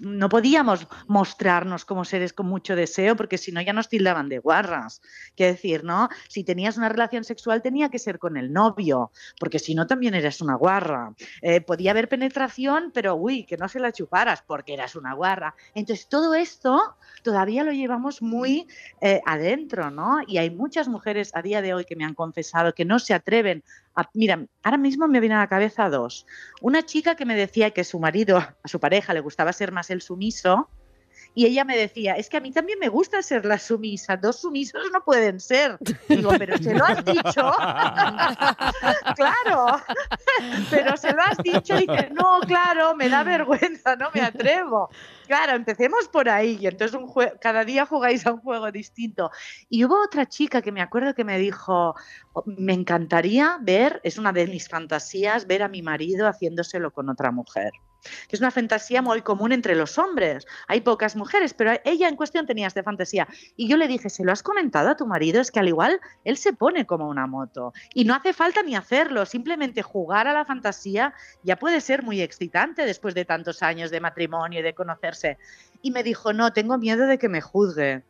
no 0.00 0.28
podíamos 0.28 0.86
mostrarnos 1.06 1.84
como 1.84 2.04
seres 2.04 2.32
con 2.32 2.46
mucho 2.46 2.76
deseo, 2.76 3.16
porque 3.16 3.38
si 3.38 3.52
no 3.52 3.60
ya 3.60 3.72
nos 3.72 3.88
tildaban 3.88 4.28
de 4.28 4.38
guarras. 4.38 5.02
Quiero 5.36 5.52
decir, 5.52 5.84
¿no? 5.84 6.08
Si 6.28 6.44
tenías 6.44 6.76
una 6.76 6.88
relación 6.88 7.24
sexual 7.24 7.62
tenía 7.62 7.90
que 7.90 7.98
ser 7.98 8.18
con 8.18 8.36
el 8.36 8.52
novio, 8.52 9.10
porque 9.38 9.58
si 9.58 9.74
no 9.74 9.86
también 9.86 10.14
eras 10.14 10.40
una 10.40 10.54
guarra. 10.54 11.14
Eh, 11.42 11.60
podía 11.60 11.90
haber 11.90 12.08
penetración, 12.08 12.90
pero 12.94 13.14
uy, 13.14 13.44
que 13.44 13.56
no 13.56 13.68
se 13.68 13.80
la 13.80 13.92
chuparas, 13.92 14.42
porque 14.42 14.74
eras 14.74 14.96
una 14.96 15.14
guarra. 15.14 15.54
Entonces 15.74 16.08
todo 16.08 16.34
esto 16.34 16.96
todavía 17.22 17.64
lo 17.64 17.72
llevamos 17.72 18.22
muy 18.22 18.68
eh, 19.00 19.20
adentro, 19.26 19.90
¿no? 19.90 20.20
Y 20.26 20.38
hay 20.38 20.50
muchas 20.50 20.88
mujeres 20.88 21.30
a 21.34 21.42
día 21.42 21.62
de 21.62 21.74
hoy 21.74 21.84
que 21.84 21.96
me 21.96 22.04
han 22.04 22.14
confesado 22.14 22.74
que 22.74 22.84
no 22.84 22.98
se 22.98 23.14
atreven. 23.14 23.62
Mira, 24.14 24.46
ahora 24.62 24.78
mismo 24.78 25.08
me 25.08 25.20
viene 25.20 25.34
a 25.34 25.40
la 25.40 25.48
cabeza 25.48 25.90
dos. 25.90 26.26
Una 26.62 26.84
chica 26.84 27.16
que 27.16 27.26
me 27.26 27.34
decía 27.34 27.72
que 27.72 27.84
su 27.84 27.98
marido, 27.98 28.38
a 28.38 28.68
su 28.68 28.80
pareja, 28.80 29.12
le 29.12 29.20
gustaba 29.20 29.39
ser 29.52 29.72
más 29.72 29.90
el 29.90 30.02
sumiso. 30.02 30.68
Y 31.32 31.46
ella 31.46 31.64
me 31.64 31.76
decía, 31.76 32.14
es 32.14 32.28
que 32.28 32.38
a 32.38 32.40
mí 32.40 32.50
también 32.50 32.78
me 32.80 32.88
gusta 32.88 33.22
ser 33.22 33.44
la 33.44 33.58
sumisa, 33.58 34.16
dos 34.16 34.40
sumisos 34.40 34.82
no 34.92 35.04
pueden 35.04 35.38
ser. 35.38 35.78
Digo, 36.08 36.32
pero 36.36 36.58
se 36.58 36.74
lo 36.74 36.84
has 36.84 37.04
dicho. 37.04 37.52
claro, 39.14 39.80
pero 40.70 40.96
se 40.96 41.12
lo 41.12 41.22
has 41.22 41.38
dicho 41.38 41.76
y 41.76 41.86
dice, 41.86 42.10
no, 42.12 42.40
claro, 42.40 42.96
me 42.96 43.08
da 43.08 43.22
vergüenza, 43.22 43.94
no 43.94 44.10
me 44.12 44.22
atrevo. 44.22 44.90
Claro, 45.28 45.54
empecemos 45.54 46.08
por 46.08 46.28
ahí 46.28 46.58
y 46.60 46.66
entonces 46.66 46.98
un 47.00 47.08
cada 47.40 47.64
día 47.64 47.86
jugáis 47.86 48.26
a 48.26 48.32
un 48.32 48.40
juego 48.40 48.72
distinto. 48.72 49.30
Y 49.68 49.84
hubo 49.84 50.02
otra 50.02 50.26
chica 50.26 50.60
que 50.60 50.72
me 50.72 50.82
acuerdo 50.82 51.14
que 51.14 51.24
me 51.24 51.38
dijo, 51.38 51.94
"Oh, 52.32 52.42
me 52.46 52.72
encantaría 52.72 53.56
ver, 53.60 54.00
es 54.02 54.18
una 54.18 54.32
de 54.32 54.48
mis 54.48 54.68
fantasías, 54.68 55.46
ver 55.46 55.62
a 55.62 55.68
mi 55.68 55.82
marido 55.82 56.26
haciéndoselo 56.26 56.90
con 56.90 57.08
otra 57.08 57.30
mujer. 57.30 57.70
Que 58.28 58.36
es 58.36 58.40
una 58.40 58.50
fantasía 58.50 59.02
muy 59.02 59.22
común 59.22 59.52
entre 59.52 59.74
los 59.74 59.98
hombres. 59.98 60.46
Hay 60.68 60.80
pocas 60.80 61.16
mujeres, 61.16 61.54
pero 61.54 61.72
ella 61.84 62.08
en 62.08 62.16
cuestión 62.16 62.46
tenía 62.46 62.66
esta 62.66 62.82
fantasía. 62.82 63.28
Y 63.56 63.68
yo 63.68 63.76
le 63.76 63.88
dije, 63.88 64.10
¿se 64.10 64.24
lo 64.24 64.32
has 64.32 64.42
comentado 64.42 64.90
a 64.90 64.96
tu 64.96 65.06
marido? 65.06 65.40
Es 65.40 65.50
que 65.50 65.60
al 65.60 65.68
igual 65.68 66.00
él 66.24 66.36
se 66.36 66.52
pone 66.52 66.86
como 66.86 67.08
una 67.08 67.26
moto. 67.26 67.72
Y 67.94 68.04
no 68.04 68.14
hace 68.14 68.32
falta 68.32 68.62
ni 68.62 68.76
hacerlo, 68.76 69.26
simplemente 69.26 69.82
jugar 69.82 70.26
a 70.26 70.32
la 70.32 70.44
fantasía 70.44 71.14
ya 71.42 71.56
puede 71.56 71.80
ser 71.80 72.02
muy 72.02 72.20
excitante 72.20 72.84
después 72.84 73.14
de 73.14 73.24
tantos 73.24 73.62
años 73.62 73.90
de 73.90 74.00
matrimonio 74.00 74.60
y 74.60 74.62
de 74.62 74.74
conocerse. 74.74 75.38
Y 75.82 75.90
me 75.90 76.02
dijo, 76.02 76.32
no, 76.32 76.52
tengo 76.52 76.78
miedo 76.78 77.06
de 77.06 77.18
que 77.18 77.28
me 77.28 77.40
juzgue, 77.40 78.02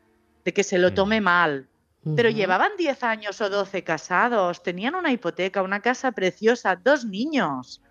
de 0.44 0.52
que 0.52 0.64
se 0.64 0.78
lo 0.78 0.92
tome 0.94 1.20
mal. 1.20 1.68
Pero 2.16 2.30
llevaban 2.30 2.72
10 2.78 3.02
años 3.02 3.40
o 3.42 3.50
12 3.50 3.84
casados, 3.84 4.62
tenían 4.62 4.94
una 4.94 5.12
hipoteca, 5.12 5.62
una 5.62 5.80
casa 5.80 6.12
preciosa, 6.12 6.74
dos 6.74 7.04
niños. 7.04 7.82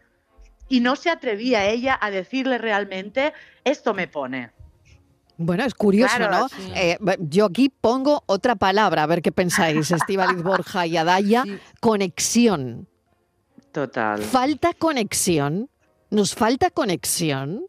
Y 0.69 0.79
no 0.79 0.95
se 0.95 1.09
atrevía 1.09 1.65
ella 1.65 1.97
a 1.99 2.11
decirle 2.11 2.57
realmente, 2.57 3.33
esto 3.63 3.93
me 3.93 4.07
pone. 4.07 4.51
Bueno, 5.37 5.63
es 5.63 5.73
curioso, 5.73 6.15
Claro, 6.17 6.37
¿no? 6.37 6.49
sí. 6.49 6.71
Eh, 6.75 6.97
yo 7.19 7.45
aquí 7.45 7.69
pongo 7.69 8.23
otra 8.25 8.55
palabra, 8.55 9.03
a 9.03 9.05
ver 9.07 9.21
qué 9.21 9.31
pensáis, 9.31 9.89
Estíbaliz 9.91 10.43
Borja 10.43 10.85
y 10.85 10.97
Adaya. 10.97 11.43
Sí. 11.43 11.57
Conexión. 11.79 12.87
Total. 13.71 14.21
¿Falta 14.21 14.73
conexión? 14.73 15.69
¿Nos 16.09 16.35
falta 16.35 16.69
conexión? 16.71 17.65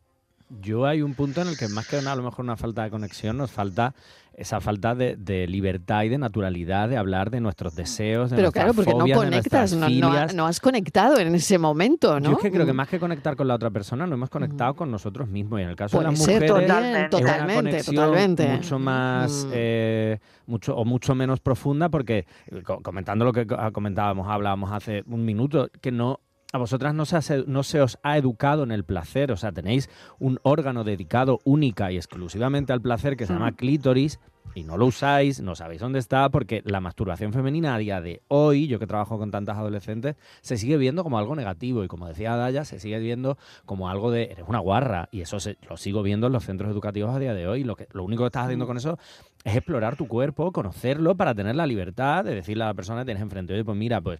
Yo 0.60 0.84
hay 0.86 1.00
un 1.02 1.14
punto 1.14 1.40
en 1.42 1.48
el 1.48 1.56
que 1.56 1.68
más 1.68 1.86
que 1.86 1.98
una, 1.98 2.12
a 2.12 2.16
lo 2.16 2.22
mejor 2.24 2.44
una 2.44 2.56
falta 2.56 2.82
de 2.82 2.90
conexión, 2.90 3.36
nos 3.36 3.50
falta 3.52 3.94
esa 4.34 4.60
falta 4.60 4.94
de, 4.94 5.16
de 5.16 5.46
libertad 5.46 6.02
y 6.04 6.08
de 6.08 6.16
naturalidad 6.16 6.88
de 6.88 6.96
hablar 6.96 7.30
de 7.30 7.40
nuestros 7.40 7.74
deseos, 7.76 8.30
de 8.30 8.36
Pero 8.36 8.50
claro, 8.50 8.72
porque 8.72 8.92
no 8.92 9.00
fobias, 9.00 9.18
conectas, 9.18 9.72
no, 9.74 9.80
no, 9.80 9.86
filias. 9.86 10.34
no 10.34 10.46
has 10.46 10.60
conectado 10.60 11.18
en 11.18 11.34
ese 11.34 11.58
momento, 11.58 12.18
¿no? 12.20 12.30
Yo 12.30 12.36
es 12.36 12.42
que 12.42 12.50
creo 12.50 12.64
que 12.64 12.72
más 12.72 12.88
que 12.88 12.98
conectar 12.98 13.36
con 13.36 13.46
la 13.48 13.54
otra 13.54 13.70
persona, 13.70 14.06
no 14.06 14.14
hemos 14.14 14.30
conectado 14.30 14.74
con 14.74 14.90
nosotros 14.90 15.28
mismos. 15.28 15.60
Y 15.60 15.64
en 15.64 15.68
el 15.70 15.76
caso 15.76 15.98
Puede 15.98 16.06
de 16.08 16.12
las 16.12 16.24
ser 16.24 16.34
mujeres, 16.42 16.50
Totalmente. 16.66 17.16
es 17.16 17.22
una 17.22 17.32
totalmente, 17.36 17.84
totalmente. 17.84 18.48
mucho 18.48 18.78
más 18.78 19.44
Mm. 19.46 19.50
eh, 19.52 20.18
mucho 20.46 20.74
o 20.74 20.84
mucho 20.86 21.14
menos 21.14 21.40
profunda 21.40 21.90
porque 21.90 22.26
eh, 22.46 22.62
co- 22.64 22.80
comentando 22.82 23.24
lo 23.26 23.32
que 23.34 23.46
co- 23.46 23.56
comentábamos 23.72 24.26
hablábamos 24.26 24.72
hace 24.72 25.04
un 25.06 25.24
minuto 25.24 25.68
que 25.82 25.92
no 25.92 26.18
a 26.52 26.58
vosotras 26.58 26.94
no 26.94 27.04
se, 27.04 27.44
no 27.46 27.62
se 27.62 27.80
os 27.80 27.98
ha 28.02 28.16
educado 28.18 28.64
en 28.64 28.72
el 28.72 28.84
placer, 28.84 29.30
o 29.30 29.36
sea, 29.36 29.52
tenéis 29.52 29.88
un 30.18 30.38
órgano 30.42 30.82
dedicado 30.84 31.38
única 31.44 31.92
y 31.92 31.96
exclusivamente 31.96 32.72
al 32.72 32.80
placer 32.80 33.16
que 33.16 33.26
se 33.26 33.32
llama 33.32 33.52
clítoris 33.52 34.18
y 34.56 34.64
no 34.64 34.76
lo 34.76 34.86
usáis, 34.86 35.40
no 35.40 35.54
sabéis 35.54 35.80
dónde 35.80 36.00
está, 36.00 36.28
porque 36.28 36.60
la 36.64 36.80
masturbación 36.80 37.32
femenina 37.32 37.76
a 37.76 37.78
día 37.78 38.00
de 38.00 38.22
hoy, 38.26 38.66
yo 38.66 38.80
que 38.80 38.88
trabajo 38.88 39.16
con 39.16 39.30
tantas 39.30 39.56
adolescentes, 39.58 40.16
se 40.40 40.56
sigue 40.56 40.76
viendo 40.76 41.04
como 41.04 41.20
algo 41.20 41.36
negativo 41.36 41.84
y 41.84 41.88
como 41.88 42.08
decía 42.08 42.34
Daya, 42.34 42.64
se 42.64 42.80
sigue 42.80 42.98
viendo 42.98 43.38
como 43.64 43.88
algo 43.88 44.10
de 44.10 44.24
eres 44.24 44.44
una 44.48 44.58
guarra 44.58 45.08
y 45.12 45.20
eso 45.20 45.38
se- 45.38 45.56
lo 45.68 45.76
sigo 45.76 46.02
viendo 46.02 46.26
en 46.26 46.32
los 46.32 46.44
centros 46.44 46.68
educativos 46.72 47.14
a 47.14 47.20
día 47.20 47.32
de 47.32 47.46
hoy. 47.46 47.62
Lo, 47.62 47.76
que, 47.76 47.86
lo 47.92 48.02
único 48.02 48.24
que 48.24 48.26
estás 48.28 48.46
haciendo 48.46 48.66
con 48.66 48.76
eso 48.76 48.98
es 49.44 49.54
explorar 49.54 49.94
tu 49.94 50.08
cuerpo, 50.08 50.50
conocerlo 50.50 51.14
para 51.16 51.32
tener 51.32 51.54
la 51.54 51.66
libertad 51.68 52.24
de 52.24 52.34
decirle 52.34 52.64
a 52.64 52.68
la 52.68 52.74
persona 52.74 53.02
que 53.02 53.04
tienes 53.04 53.22
enfrente, 53.22 53.52
oye, 53.54 53.64
pues 53.64 53.78
mira, 53.78 54.00
pues 54.00 54.18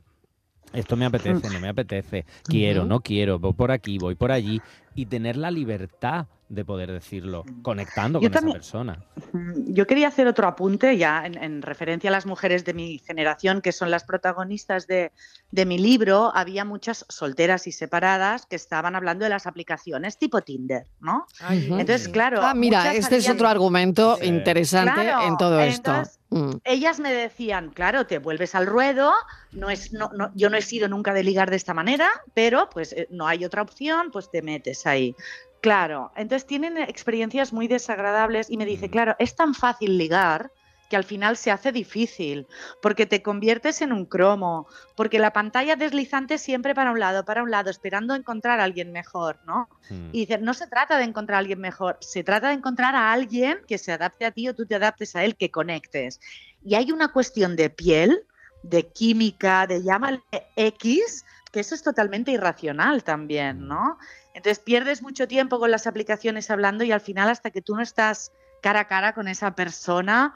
esto 0.73 0.97
me 0.97 1.05
apetece, 1.05 1.51
no 1.51 1.61
me 1.61 1.69
apetece, 1.69 2.27
quiero, 2.45 2.85
no 2.85 3.01
quiero, 3.01 3.39
voy 3.39 3.53
por 3.55 3.71
aquí, 3.71 3.99
voy 3.99 4.15
por 4.15 4.31
allí. 4.33 4.63
Y 4.95 5.07
tener 5.07 5.37
la 5.37 5.51
libertad 5.51 6.27
de 6.51 6.65
poder 6.65 6.91
decirlo, 6.91 7.45
conectando 7.63 8.21
Yo 8.21 8.25
con 8.29 8.33
también- 8.33 8.57
esa 8.57 8.61
persona. 8.61 9.05
Mm, 9.33 9.73
Yo 9.73 9.87
quería 9.87 10.09
hacer 10.09 10.27
otro 10.27 10.49
apunte 10.49 10.97
ya 10.97 11.25
en, 11.25 11.41
en 11.41 11.63
referencia 11.63 12.11
a 12.11 12.11
las 12.11 12.27
mujeres 12.27 12.65
de 12.65 12.75
mi 12.75 12.99
generación, 12.99 13.61
que 13.63 13.71
son 13.71 13.89
las 13.91 14.03
protagonistas 14.03 14.89
de, 14.89 15.13
de 15.53 15.65
mi 15.65 15.79
libro. 15.79 16.33
Había 16.35 16.65
muchas 16.65 17.07
solteras 17.09 17.69
y 17.69 17.73
separadas 17.73 18.47
que 18.47 18.57
estaban 18.57 18.97
hablando 18.97 19.23
de 19.25 19.29
las 19.31 19.47
aplicaciones 19.47 20.19
tipo 20.19 20.43
Tinder, 20.43 20.87
¿no? 20.99 21.27
Ay. 21.39 21.67
Entonces, 21.71 22.09
claro. 22.09 22.41
Ah, 22.43 22.53
mira, 22.53 22.93
este 22.95 23.17
es 23.19 23.29
otro 23.31 23.47
argumento 23.47 24.17
Sí. 24.21 24.27
interesante 24.27 25.03
Claro, 25.03 25.29
en 25.29 25.37
todo 25.37 25.61
esto. 25.61 25.91
entonces, 25.93 26.19
Mm. 26.31 26.51
ellas 26.65 26.99
me 26.99 27.13
decían, 27.13 27.71
claro, 27.71 28.07
te 28.07 28.19
vuelves 28.19 28.57
al 28.57 28.67
ruedo, 28.67 29.13
no 29.53 29.71
es, 29.71 29.93
no, 29.93 30.11
no- 30.17 30.33
yo 30.35 30.51
no 30.51 30.57
he 30.57 30.63
sido 30.63 30.89
nunca 30.89 31.13
de 31.15 31.23
ligar 31.23 31.49
de 31.51 31.57
esta 31.57 31.75
manera, 31.75 32.09
pero 32.35 32.69
pues 32.71 32.93
eh, 32.93 33.07
no 33.11 33.27
hay 33.29 33.45
otra 33.45 33.63
opción, 33.63 34.11
pues 34.13 34.31
te 34.33 34.43
metes 34.43 34.85
ahí. 34.87 35.15
Claro, 35.61 36.11
entonces 36.17 36.47
tienen 36.47 36.79
experiencias 36.79 37.53
muy 37.53 37.69
desagradables 37.69 38.49
y 38.51 38.57
me 38.57 38.65
dice, 38.65 38.89
Mm. 38.89 38.91
claro, 38.91 39.17
es 39.19 39.37
tan 39.37 39.55
fácil 39.55 39.99
ligar 39.99 40.51
que 40.89 40.97
al 40.97 41.05
final 41.05 41.37
se 41.37 41.53
hace 41.53 41.71
difícil, 41.71 42.49
porque 42.83 43.07
te 43.07 43.23
conviertes 43.23 43.81
en 43.81 43.93
un 43.93 44.07
cromo, 44.07 44.67
porque 44.97 45.21
la 45.21 45.33
pantalla 45.33 45.77
deslizante 45.77 46.37
siempre 46.37 46.75
para 46.75 46.91
un 46.91 46.99
lado, 46.99 47.25
para 47.25 47.45
un 47.45 47.51
lado, 47.51 47.71
esperando 47.71 48.17
encontrar 48.17 48.59
a 48.59 48.65
alguien 48.65 48.91
mejor, 48.91 49.39
¿no? 49.47 49.69
Mm. 49.89 50.09
Y 50.11 50.27
dice, 50.27 50.39
no 50.39 50.53
se 50.53 50.67
trata 50.67 50.99
de 50.99 51.05
encontrar 51.05 51.37
a 51.37 51.39
alguien 51.39 51.61
mejor, 51.61 51.97
se 52.01 52.25
trata 52.25 52.49
de 52.49 52.55
encontrar 52.55 52.97
a 52.97 53.13
alguien 53.13 53.61
que 53.69 53.79
se 53.79 53.93
adapte 53.93 54.25
a 54.27 54.33
ti 54.33 54.49
o 54.49 54.55
tú 54.55 54.67
te 54.67 54.75
adaptes 54.75 55.15
a 55.15 55.25
él, 55.25 55.37
que 55.37 55.53
conectes. 55.53 56.19
Y 56.65 56.75
hay 56.75 56.91
una 56.91 57.13
cuestión 57.13 57.55
de 57.55 57.71
piel, 57.71 58.27
de 58.65 58.89
química, 58.89 59.69
de 59.69 59.85
llámale 59.85 60.23
X, 60.57 61.25
que 61.53 61.61
eso 61.61 61.75
es 61.75 61.83
totalmente 61.83 62.33
irracional 62.33 63.05
también, 63.05 63.67
¿no? 63.67 63.97
Entonces 64.35 64.59
pierdes 64.61 65.03
mucho 65.03 65.27
tiempo 65.29 65.59
con 65.59 65.71
las 65.71 65.87
aplicaciones 65.87 66.51
hablando 66.51 66.85
y 66.85 66.93
al 66.93 67.01
final 67.01 67.29
hasta 67.29 67.51
que 67.51 67.63
tú 67.63 67.75
no 67.75 67.83
estás 67.83 68.33
cara 68.63 68.81
a 68.81 68.89
cara 68.89 69.15
con 69.15 69.27
esa 69.27 69.55
persona, 69.55 70.35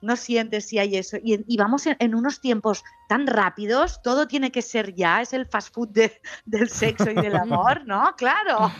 no 0.00 0.16
sientes 0.16 0.64
si 0.66 0.78
hay 0.78 0.96
eso. 0.96 1.18
Y, 1.22 1.44
y 1.46 1.56
vamos 1.58 1.86
en, 1.86 1.96
en 1.98 2.14
unos 2.14 2.40
tiempos 2.40 2.82
tan 3.08 3.26
rápidos, 3.26 4.00
todo 4.02 4.26
tiene 4.26 4.50
que 4.50 4.62
ser 4.62 4.94
ya, 4.94 5.20
es 5.20 5.34
el 5.34 5.44
fast 5.46 5.74
food 5.74 5.88
de- 5.90 6.20
del 6.46 6.70
sexo 6.70 7.10
y 7.10 7.14
del 7.14 7.36
amor, 7.36 7.86
¿no? 7.86 8.14
Claro. 8.16 8.72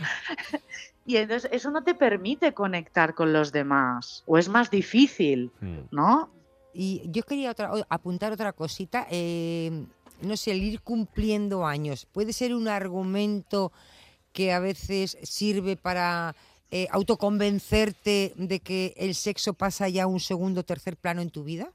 Y 1.04 1.16
entonces 1.16 1.50
eso 1.52 1.70
no 1.70 1.84
te 1.84 1.94
permite 1.94 2.52
conectar 2.54 3.14
con 3.14 3.32
los 3.32 3.52
demás, 3.52 4.22
o 4.26 4.38
es 4.38 4.48
más 4.48 4.70
difícil, 4.70 5.50
Mm. 5.60 5.78
¿no? 5.90 6.30
Y 6.72 7.02
yo 7.10 7.22
quería 7.24 7.50
otra- 7.50 7.70
apuntar 7.88 8.32
otra 8.32 8.52
cosita. 8.52 9.06
eh, 9.10 9.84
no 10.22 10.36
sé, 10.36 10.50
el 10.52 10.62
ir 10.62 10.80
cumpliendo 10.80 11.66
años 11.66 12.06
puede 12.10 12.32
ser 12.32 12.54
un 12.54 12.68
argumento 12.68 13.70
que 14.32 14.52
a 14.52 14.60
veces 14.60 15.18
sirve 15.22 15.76
para 15.76 16.34
eh, 16.70 16.86
autoconvencerte 16.90 18.34
de 18.36 18.60
que 18.60 18.94
el 18.96 19.14
sexo 19.14 19.54
pasa 19.54 19.88
ya 19.88 20.04
a 20.04 20.06
un 20.06 20.20
segundo 20.20 20.64
tercer 20.64 20.96
plano 20.96 21.22
en 21.22 21.30
tu 21.30 21.44
vida. 21.44 21.72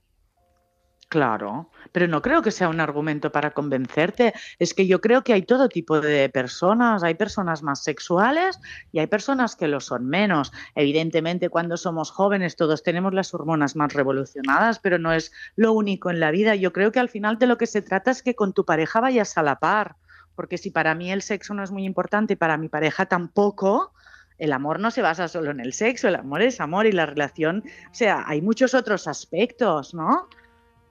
Claro, 1.13 1.69
pero 1.91 2.07
no 2.07 2.23
creo 2.23 2.41
que 2.41 2.49
sea 2.49 2.69
un 2.69 2.79
argumento 2.79 3.31
para 3.31 3.51
convencerte. 3.51 4.33
Es 4.57 4.73
que 4.73 4.87
yo 4.87 4.99
creo 4.99 5.23
que 5.23 5.33
hay 5.33 5.43
todo 5.43 5.69
tipo 5.69 6.01
de 6.01 6.27
personas. 6.29 7.03
Hay 7.03 7.13
personas 7.13 7.61
más 7.61 7.83
sexuales 7.83 8.59
y 8.91 8.97
hay 8.97 9.05
personas 9.05 9.55
que 9.55 9.67
lo 9.67 9.79
son 9.79 10.07
menos. 10.07 10.51
Evidentemente, 10.73 11.49
cuando 11.49 11.77
somos 11.77 12.09
jóvenes 12.09 12.55
todos 12.55 12.81
tenemos 12.81 13.13
las 13.13 13.31
hormonas 13.31 13.75
más 13.75 13.93
revolucionadas, 13.93 14.79
pero 14.79 14.97
no 14.97 15.13
es 15.13 15.31
lo 15.55 15.73
único 15.73 16.09
en 16.09 16.19
la 16.19 16.31
vida. 16.31 16.55
Yo 16.55 16.73
creo 16.73 16.91
que 16.91 16.99
al 16.99 17.09
final 17.09 17.37
de 17.37 17.45
lo 17.45 17.59
que 17.59 17.67
se 17.67 17.83
trata 17.83 18.09
es 18.09 18.23
que 18.23 18.33
con 18.33 18.53
tu 18.53 18.65
pareja 18.65 18.99
vayas 18.99 19.37
a 19.37 19.43
la 19.43 19.59
par. 19.59 19.97
Porque 20.35 20.57
si 20.57 20.71
para 20.71 20.95
mí 20.95 21.11
el 21.11 21.21
sexo 21.21 21.53
no 21.53 21.63
es 21.63 21.71
muy 21.71 21.85
importante 21.85 22.35
para 22.35 22.57
mi 22.57 22.69
pareja 22.69 23.05
tampoco, 23.05 23.93
el 24.37 24.51
amor 24.51 24.79
no 24.79 24.91
se 24.91 25.01
basa 25.01 25.27
solo 25.27 25.51
en 25.51 25.59
el 25.59 25.73
sexo, 25.73 26.07
el 26.07 26.15
amor 26.15 26.41
es 26.41 26.59
amor 26.59 26.85
y 26.85 26.91
la 26.91 27.05
relación, 27.05 27.63
o 27.91 27.93
sea, 27.93 28.23
hay 28.27 28.41
muchos 28.41 28.73
otros 28.73 29.07
aspectos, 29.07 29.93
¿no? 29.93 30.27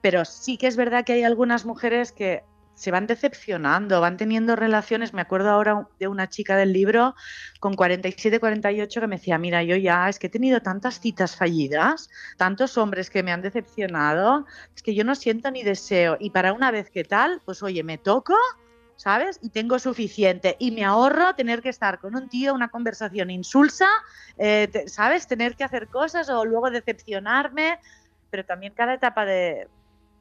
Pero 0.01 0.25
sí 0.25 0.57
que 0.57 0.67
es 0.67 0.75
verdad 0.75 1.05
que 1.05 1.13
hay 1.13 1.23
algunas 1.23 1.65
mujeres 1.65 2.11
que 2.11 2.43
se 2.75 2.91
van 2.91 3.07
decepcionando, 3.07 4.01
van 4.01 4.17
teniendo 4.17 4.55
relaciones. 4.55 5.13
Me 5.13 5.21
acuerdo 5.21 5.49
ahora 5.49 5.87
de 5.99 6.07
una 6.07 6.29
chica 6.29 6.57
del 6.57 6.73
libro 6.73 7.15
con 7.59 7.75
47, 7.75 8.39
48 8.39 9.01
que 9.01 9.07
me 9.07 9.17
decía, 9.17 9.37
mira, 9.37 9.63
yo 9.63 9.75
ya 9.75 10.09
es 10.09 10.19
que 10.19 10.27
he 10.27 10.29
tenido 10.29 10.59
tantas 10.61 10.99
citas 10.99 11.35
fallidas, 11.35 12.09
tantos 12.37 12.77
hombres 12.77 13.09
que 13.09 13.23
me 13.23 13.31
han 13.31 13.41
decepcionado, 13.41 14.45
es 14.75 14.81
que 14.81 14.95
yo 14.95 15.03
no 15.03 15.15
siento 15.15 15.51
ni 15.51 15.63
deseo. 15.63 16.17
Y 16.19 16.31
para 16.31 16.53
una 16.53 16.71
vez 16.71 16.89
que 16.89 17.03
tal, 17.03 17.41
pues 17.45 17.61
oye, 17.63 17.83
me 17.83 17.97
toco, 17.97 18.35
¿sabes? 19.03 19.37
Y 19.41 19.49
tengo 19.49 19.79
suficiente. 19.79 20.55
Y 20.59 20.71
me 20.71 20.85
ahorro 20.85 21.35
tener 21.35 21.61
que 21.61 21.67
estar 21.67 21.99
con 21.99 22.15
un 22.15 22.29
tío, 22.29 22.53
una 22.53 22.69
conversación 22.69 23.31
insulsa, 23.31 23.89
eh, 24.37 24.85
¿sabes? 24.87 25.27
Tener 25.27 25.57
que 25.57 25.65
hacer 25.65 25.89
cosas 25.89 26.29
o 26.29 26.45
luego 26.45 26.71
decepcionarme. 26.71 27.79
Pero 28.29 28.45
también 28.45 28.73
cada 28.73 28.93
etapa 28.93 29.25
de, 29.25 29.67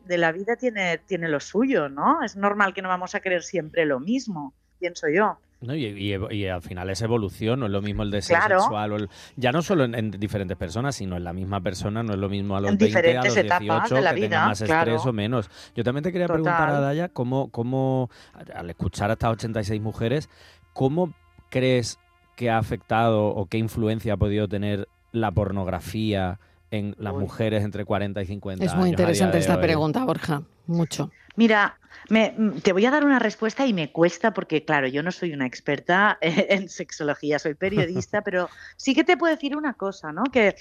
de 0.04 0.18
la 0.18 0.32
vida 0.32 0.56
tiene, 0.56 0.98
tiene 0.98 1.28
lo 1.28 1.38
suyo, 1.38 1.88
¿no? 1.88 2.24
Es 2.24 2.34
normal 2.34 2.74
que 2.74 2.82
no 2.82 2.88
vamos 2.88 3.14
a 3.14 3.20
querer 3.20 3.44
siempre 3.44 3.86
lo 3.86 4.00
mismo, 4.00 4.52
pienso 4.82 5.06
yo. 5.08 5.38
No, 5.60 5.76
y, 5.76 5.84
y 5.86 6.12
evo- 6.12 6.28
y 6.34 6.44
al 6.48 6.60
final 6.60 6.90
es 6.90 7.00
evolución, 7.02 7.60
no 7.60 7.66
es 7.66 7.72
lo 7.72 7.80
mismo 7.80 8.02
el 8.02 8.10
deseo 8.10 8.36
Claro. 8.36 8.58
sexual, 8.62 8.92
o 8.92 8.96
el- 8.96 9.08
ya 9.36 9.52
no 9.52 9.62
solo 9.62 9.84
en, 9.84 9.94
en 9.94 10.10
diferentes 10.10 10.56
personas, 10.56 10.96
sino 10.96 11.16
en 11.16 11.22
la 11.22 11.32
misma 11.32 11.60
persona, 11.60 12.02
no 12.02 12.14
es 12.14 12.18
lo 12.18 12.28
mismo 12.28 12.56
a 12.56 12.60
los 12.60 12.72
En 12.72 12.78
20, 12.78 12.98
a 12.98 13.00
diferentes 13.00 13.36
los 13.36 13.44
etapas 13.44 13.60
18, 13.88 13.94
de 13.94 14.00
la 14.02 14.10
que 14.14 14.20
tenga 14.22 14.26
vida, 14.38 14.46
más 14.48 14.62
claro. 14.62 14.90
estrés 14.90 15.06
o 15.06 15.12
menos. 15.12 15.48
Yo 15.76 15.84
también 15.84 16.02
te 16.02 16.10
quería 16.10 16.26
Total. 16.26 16.42
preguntar 16.42 16.68
a 16.70 16.80
Daya, 16.80 17.08
¿cómo, 17.10 17.48
cómo, 17.52 18.10
al 18.54 18.70
escuchar 18.70 19.10
a 19.10 19.12
estas 19.12 19.30
86 19.30 19.80
mujeres, 19.80 20.28
¿cómo 20.72 21.14
crees 21.48 22.00
que 22.34 22.50
ha 22.50 22.58
afectado 22.58 23.26
o 23.28 23.46
qué 23.46 23.58
influencia 23.58 24.14
ha 24.14 24.16
podido 24.16 24.48
tener 24.48 24.88
la 25.12 25.30
pornografía 25.30 26.40
en 26.72 26.96
las 26.98 27.12
Uy. 27.12 27.20
mujeres 27.20 27.62
entre 27.62 27.84
40 27.84 28.20
y 28.20 28.26
50 28.26 28.64
Es 28.64 28.72
años? 28.72 28.80
muy 28.80 28.88
a 28.88 28.88
día 28.88 28.92
interesante 28.94 29.38
esta 29.38 29.54
hoy? 29.56 29.62
pregunta, 29.62 30.04
Borja. 30.04 30.42
Mucho. 30.66 31.10
Mira, 31.36 31.78
me- 32.08 32.34
te 32.62 32.72
voy 32.72 32.84
a 32.86 32.90
dar 32.90 33.04
una 33.04 33.18
respuesta 33.18 33.66
y 33.66 33.72
me 33.72 33.90
cuesta 33.92 34.32
porque, 34.34 34.64
claro, 34.64 34.86
yo 34.86 35.02
no 35.02 35.12
soy 35.12 35.32
una 35.32 35.46
experta 35.46 36.18
en 36.20 36.68
sexología, 36.68 37.38
soy 37.38 37.54
periodista, 37.54 38.22
pero 38.24 38.48
sí 38.76 38.94
que 38.94 39.04
te 39.04 39.16
puedo 39.16 39.34
decir 39.34 39.56
una 39.56 39.74
cosa, 39.74 40.12
¿no? 40.12 40.24
Que 40.24 40.54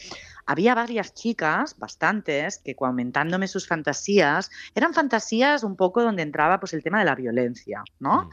había 0.45 0.75
varias 0.75 1.13
chicas, 1.13 1.77
bastantes, 1.77 2.61
que 2.63 2.75
aumentándome 2.79 3.47
sus 3.47 3.67
fantasías, 3.67 4.49
eran 4.75 4.93
fantasías 4.93 5.63
un 5.63 5.75
poco 5.75 6.01
donde 6.01 6.23
entraba 6.23 6.59
pues 6.59 6.73
el 6.73 6.83
tema 6.83 6.99
de 6.99 7.05
la 7.05 7.15
violencia, 7.15 7.83
¿no? 7.99 8.23
Mm. 8.23 8.29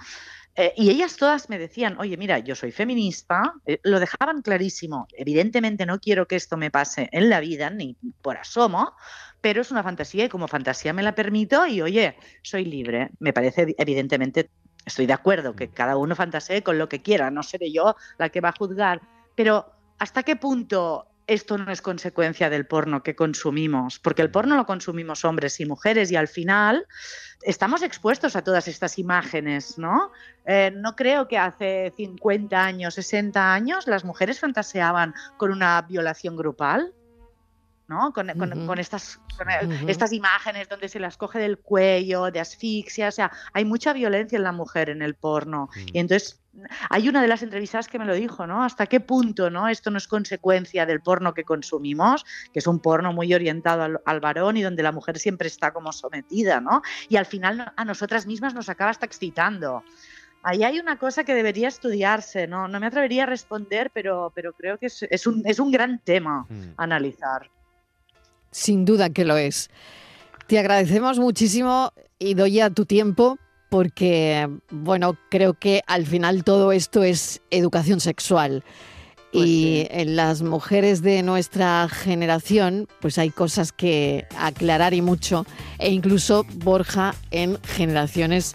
Eh, 0.60 0.72
y 0.76 0.90
ellas 0.90 1.16
todas 1.16 1.48
me 1.48 1.56
decían, 1.56 1.96
oye, 2.00 2.16
mira, 2.16 2.40
yo 2.40 2.56
soy 2.56 2.72
feminista, 2.72 3.54
eh, 3.64 3.78
lo 3.84 4.00
dejaban 4.00 4.42
clarísimo, 4.42 5.06
evidentemente 5.12 5.86
no 5.86 6.00
quiero 6.00 6.26
que 6.26 6.34
esto 6.34 6.56
me 6.56 6.68
pase 6.72 7.08
en 7.12 7.30
la 7.30 7.38
vida, 7.38 7.70
ni 7.70 7.96
por 8.22 8.36
asomo, 8.36 8.92
pero 9.40 9.60
es 9.62 9.70
una 9.70 9.84
fantasía 9.84 10.24
y 10.24 10.28
como 10.28 10.48
fantasía 10.48 10.92
me 10.92 11.04
la 11.04 11.14
permito 11.14 11.64
y, 11.64 11.80
oye, 11.80 12.16
soy 12.42 12.64
libre. 12.64 13.10
Me 13.20 13.32
parece, 13.32 13.68
evi- 13.68 13.74
evidentemente, 13.78 14.50
estoy 14.84 15.06
de 15.06 15.12
acuerdo 15.12 15.54
que 15.54 15.70
cada 15.70 15.96
uno 15.96 16.16
fantasee 16.16 16.64
con 16.64 16.76
lo 16.76 16.88
que 16.88 17.02
quiera, 17.02 17.30
no 17.30 17.44
seré 17.44 17.70
yo 17.70 17.94
la 18.18 18.28
que 18.30 18.40
va 18.40 18.48
a 18.48 18.54
juzgar, 18.58 19.00
pero 19.36 19.64
¿hasta 20.00 20.24
qué 20.24 20.34
punto 20.34 21.06
esto 21.28 21.58
no 21.58 21.70
es 21.70 21.82
consecuencia 21.82 22.50
del 22.50 22.66
porno 22.66 23.02
que 23.02 23.14
consumimos? 23.14 24.00
Porque 24.00 24.22
el 24.22 24.30
porno 24.30 24.56
lo 24.56 24.66
consumimos 24.66 25.24
hombres 25.24 25.60
y 25.60 25.66
mujeres 25.66 26.10
y 26.10 26.16
al 26.16 26.26
final 26.26 26.86
estamos 27.42 27.82
expuestos 27.82 28.34
a 28.34 28.42
todas 28.42 28.66
estas 28.66 28.98
imágenes, 28.98 29.78
¿no? 29.78 30.10
Eh, 30.46 30.72
no 30.74 30.96
creo 30.96 31.28
que 31.28 31.38
hace 31.38 31.92
50 31.96 32.64
años, 32.64 32.94
60 32.94 33.52
años 33.52 33.86
las 33.86 34.04
mujeres 34.04 34.40
fantaseaban 34.40 35.14
con 35.36 35.52
una 35.52 35.82
violación 35.82 36.34
grupal. 36.34 36.94
¿No? 37.88 38.12
Con, 38.12 38.29
con- 38.38 38.53
Ujú. 38.57 38.66
con 38.66 38.79
estas, 38.79 39.18
con, 39.37 39.51
eh, 39.51 39.85
estas 39.88 40.12
imágenes 40.12 40.68
donde 40.68 40.88
se 40.88 41.01
las 41.01 41.16
coge 41.16 41.38
del 41.38 41.59
cuello, 41.59 42.31
de 42.31 42.40
asfixia, 42.40 43.09
o 43.09 43.12
sea, 43.12 43.33
hay 43.53 43.64
mucha 43.64 43.92
violencia 43.92 44.37
en 44.37 44.42
la 44.44 44.53
mujer 44.53 44.90
en 44.90 45.03
el 45.03 45.14
porno. 45.14 45.68
Mm. 45.74 45.81
Y 45.94 45.98
entonces 45.98 46.40
hay 46.90 47.09
una 47.09 47.22
de 47.22 47.29
las 47.29 47.42
entrevistas 47.42 47.88
que 47.88 47.98
me 47.98 48.05
lo 48.05 48.14
dijo, 48.14 48.46
¿no? 48.46 48.62
¿Hasta 48.64 48.87
qué 48.87 49.01
punto, 49.01 49.48
¿no? 49.48 49.68
Esto 49.68 49.90
no 49.90 49.98
es 49.98 50.09
consecuencia 50.09 50.87
del 50.87 51.01
porno 51.01 51.33
que 51.33 51.44
consumimos, 51.44 52.24
que 52.53 52.59
es 52.59 52.66
un 52.66 52.81
porno 52.81 53.12
muy 53.12 53.33
orientado 53.33 53.83
al, 53.83 54.01
al 54.05 54.20
varón 54.20 54.57
y 54.57 54.62
donde 54.62 54.83
la 54.83 54.92
mujer 54.92 55.18
siempre 55.18 55.48
está 55.48 55.72
como 55.72 55.92
sometida, 55.92 56.61
¿no? 56.61 56.83
Y 57.09 57.16
al 57.16 57.27
final 57.27 57.72
a 57.74 57.85
nosotras 57.85 58.27
mismas 58.27 58.55
nos 58.55 58.68
acaba 58.68 58.90
hasta 58.90 59.07
excitando. 59.07 59.83
Ahí 60.42 60.62
hay 60.62 60.79
una 60.79 60.98
cosa 60.98 61.24
que 61.24 61.35
debería 61.35 61.66
estudiarse, 61.68 62.46
¿no? 62.46 62.68
No 62.68 62.79
me 62.81 62.87
atrevería 62.87 63.24
a 63.24 63.27
responder, 63.27 63.90
pero, 63.92 64.33
pero 64.35 64.53
creo 64.53 64.79
que 64.79 64.87
es, 64.87 65.03
es 65.11 65.27
un, 65.27 65.42
es 65.44 65.59
un 65.59 65.70
gran 65.72 65.98
tema 66.01 66.46
Mm. 66.48 66.74
analizar. 66.77 67.51
Sin 68.50 68.84
duda 68.84 69.11
que 69.11 69.24
lo 69.24 69.37
es. 69.37 69.70
Te 70.46 70.58
agradecemos 70.58 71.18
muchísimo, 71.18 71.92
Idoya, 72.18 72.70
tu 72.70 72.87
tiempo, 72.87 73.38
porque, 73.68 74.48
bueno, 74.70 75.16
creo 75.30 75.54
que 75.54 75.82
al 75.87 76.06
final 76.06 76.42
todo 76.44 76.72
esto 76.72 77.02
es 77.02 77.42
educación 77.50 78.00
sexual. 78.00 78.64
Pues 79.30 79.44
y 79.44 79.82
sí. 79.82 79.88
en 79.90 80.16
las 80.16 80.40
mujeres 80.40 81.02
de 81.02 81.22
nuestra 81.22 81.87
generación, 81.90 82.88
pues 83.02 83.18
hay 83.18 83.28
cosas 83.28 83.72
que 83.72 84.26
aclarar 84.38 84.94
y 84.94 85.02
mucho. 85.02 85.44
E 85.78 85.90
incluso, 85.90 86.46
Borja, 86.54 87.14
en 87.30 87.58
generaciones, 87.62 88.54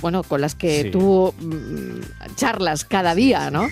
bueno, 0.00 0.22
con 0.22 0.40
las 0.40 0.54
que 0.54 0.84
Sí. 0.84 0.90
tú 0.90 1.34
mm, 1.38 2.34
charlas 2.36 2.86
cada 2.86 3.14
día, 3.14 3.50
¿no? 3.50 3.68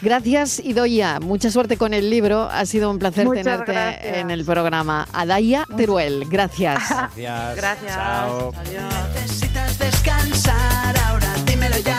Gracias, 0.00 0.60
Idoia. 0.64 1.18
Mucha 1.20 1.50
suerte 1.50 1.76
con 1.76 1.92
el 1.94 2.08
libro. 2.10 2.48
Ha 2.50 2.64
sido 2.66 2.90
un 2.90 2.98
placer 2.98 3.26
Muchas 3.26 3.44
tenerte 3.44 3.72
gracias. 3.72 4.16
en 4.16 4.30
el 4.30 4.44
programa. 4.44 5.08
Adaya 5.12 5.64
Teruel, 5.76 6.24
gracias. 6.28 6.82
Gracias. 6.88 7.56
Gracias. 7.56 7.94
Chao. 7.94 8.52
Adiós. 8.56 8.94
Necesitas 9.14 9.78
descansar 9.78 10.96
ahora, 11.06 11.34
dímelo 11.46 11.78
ya. 11.78 11.96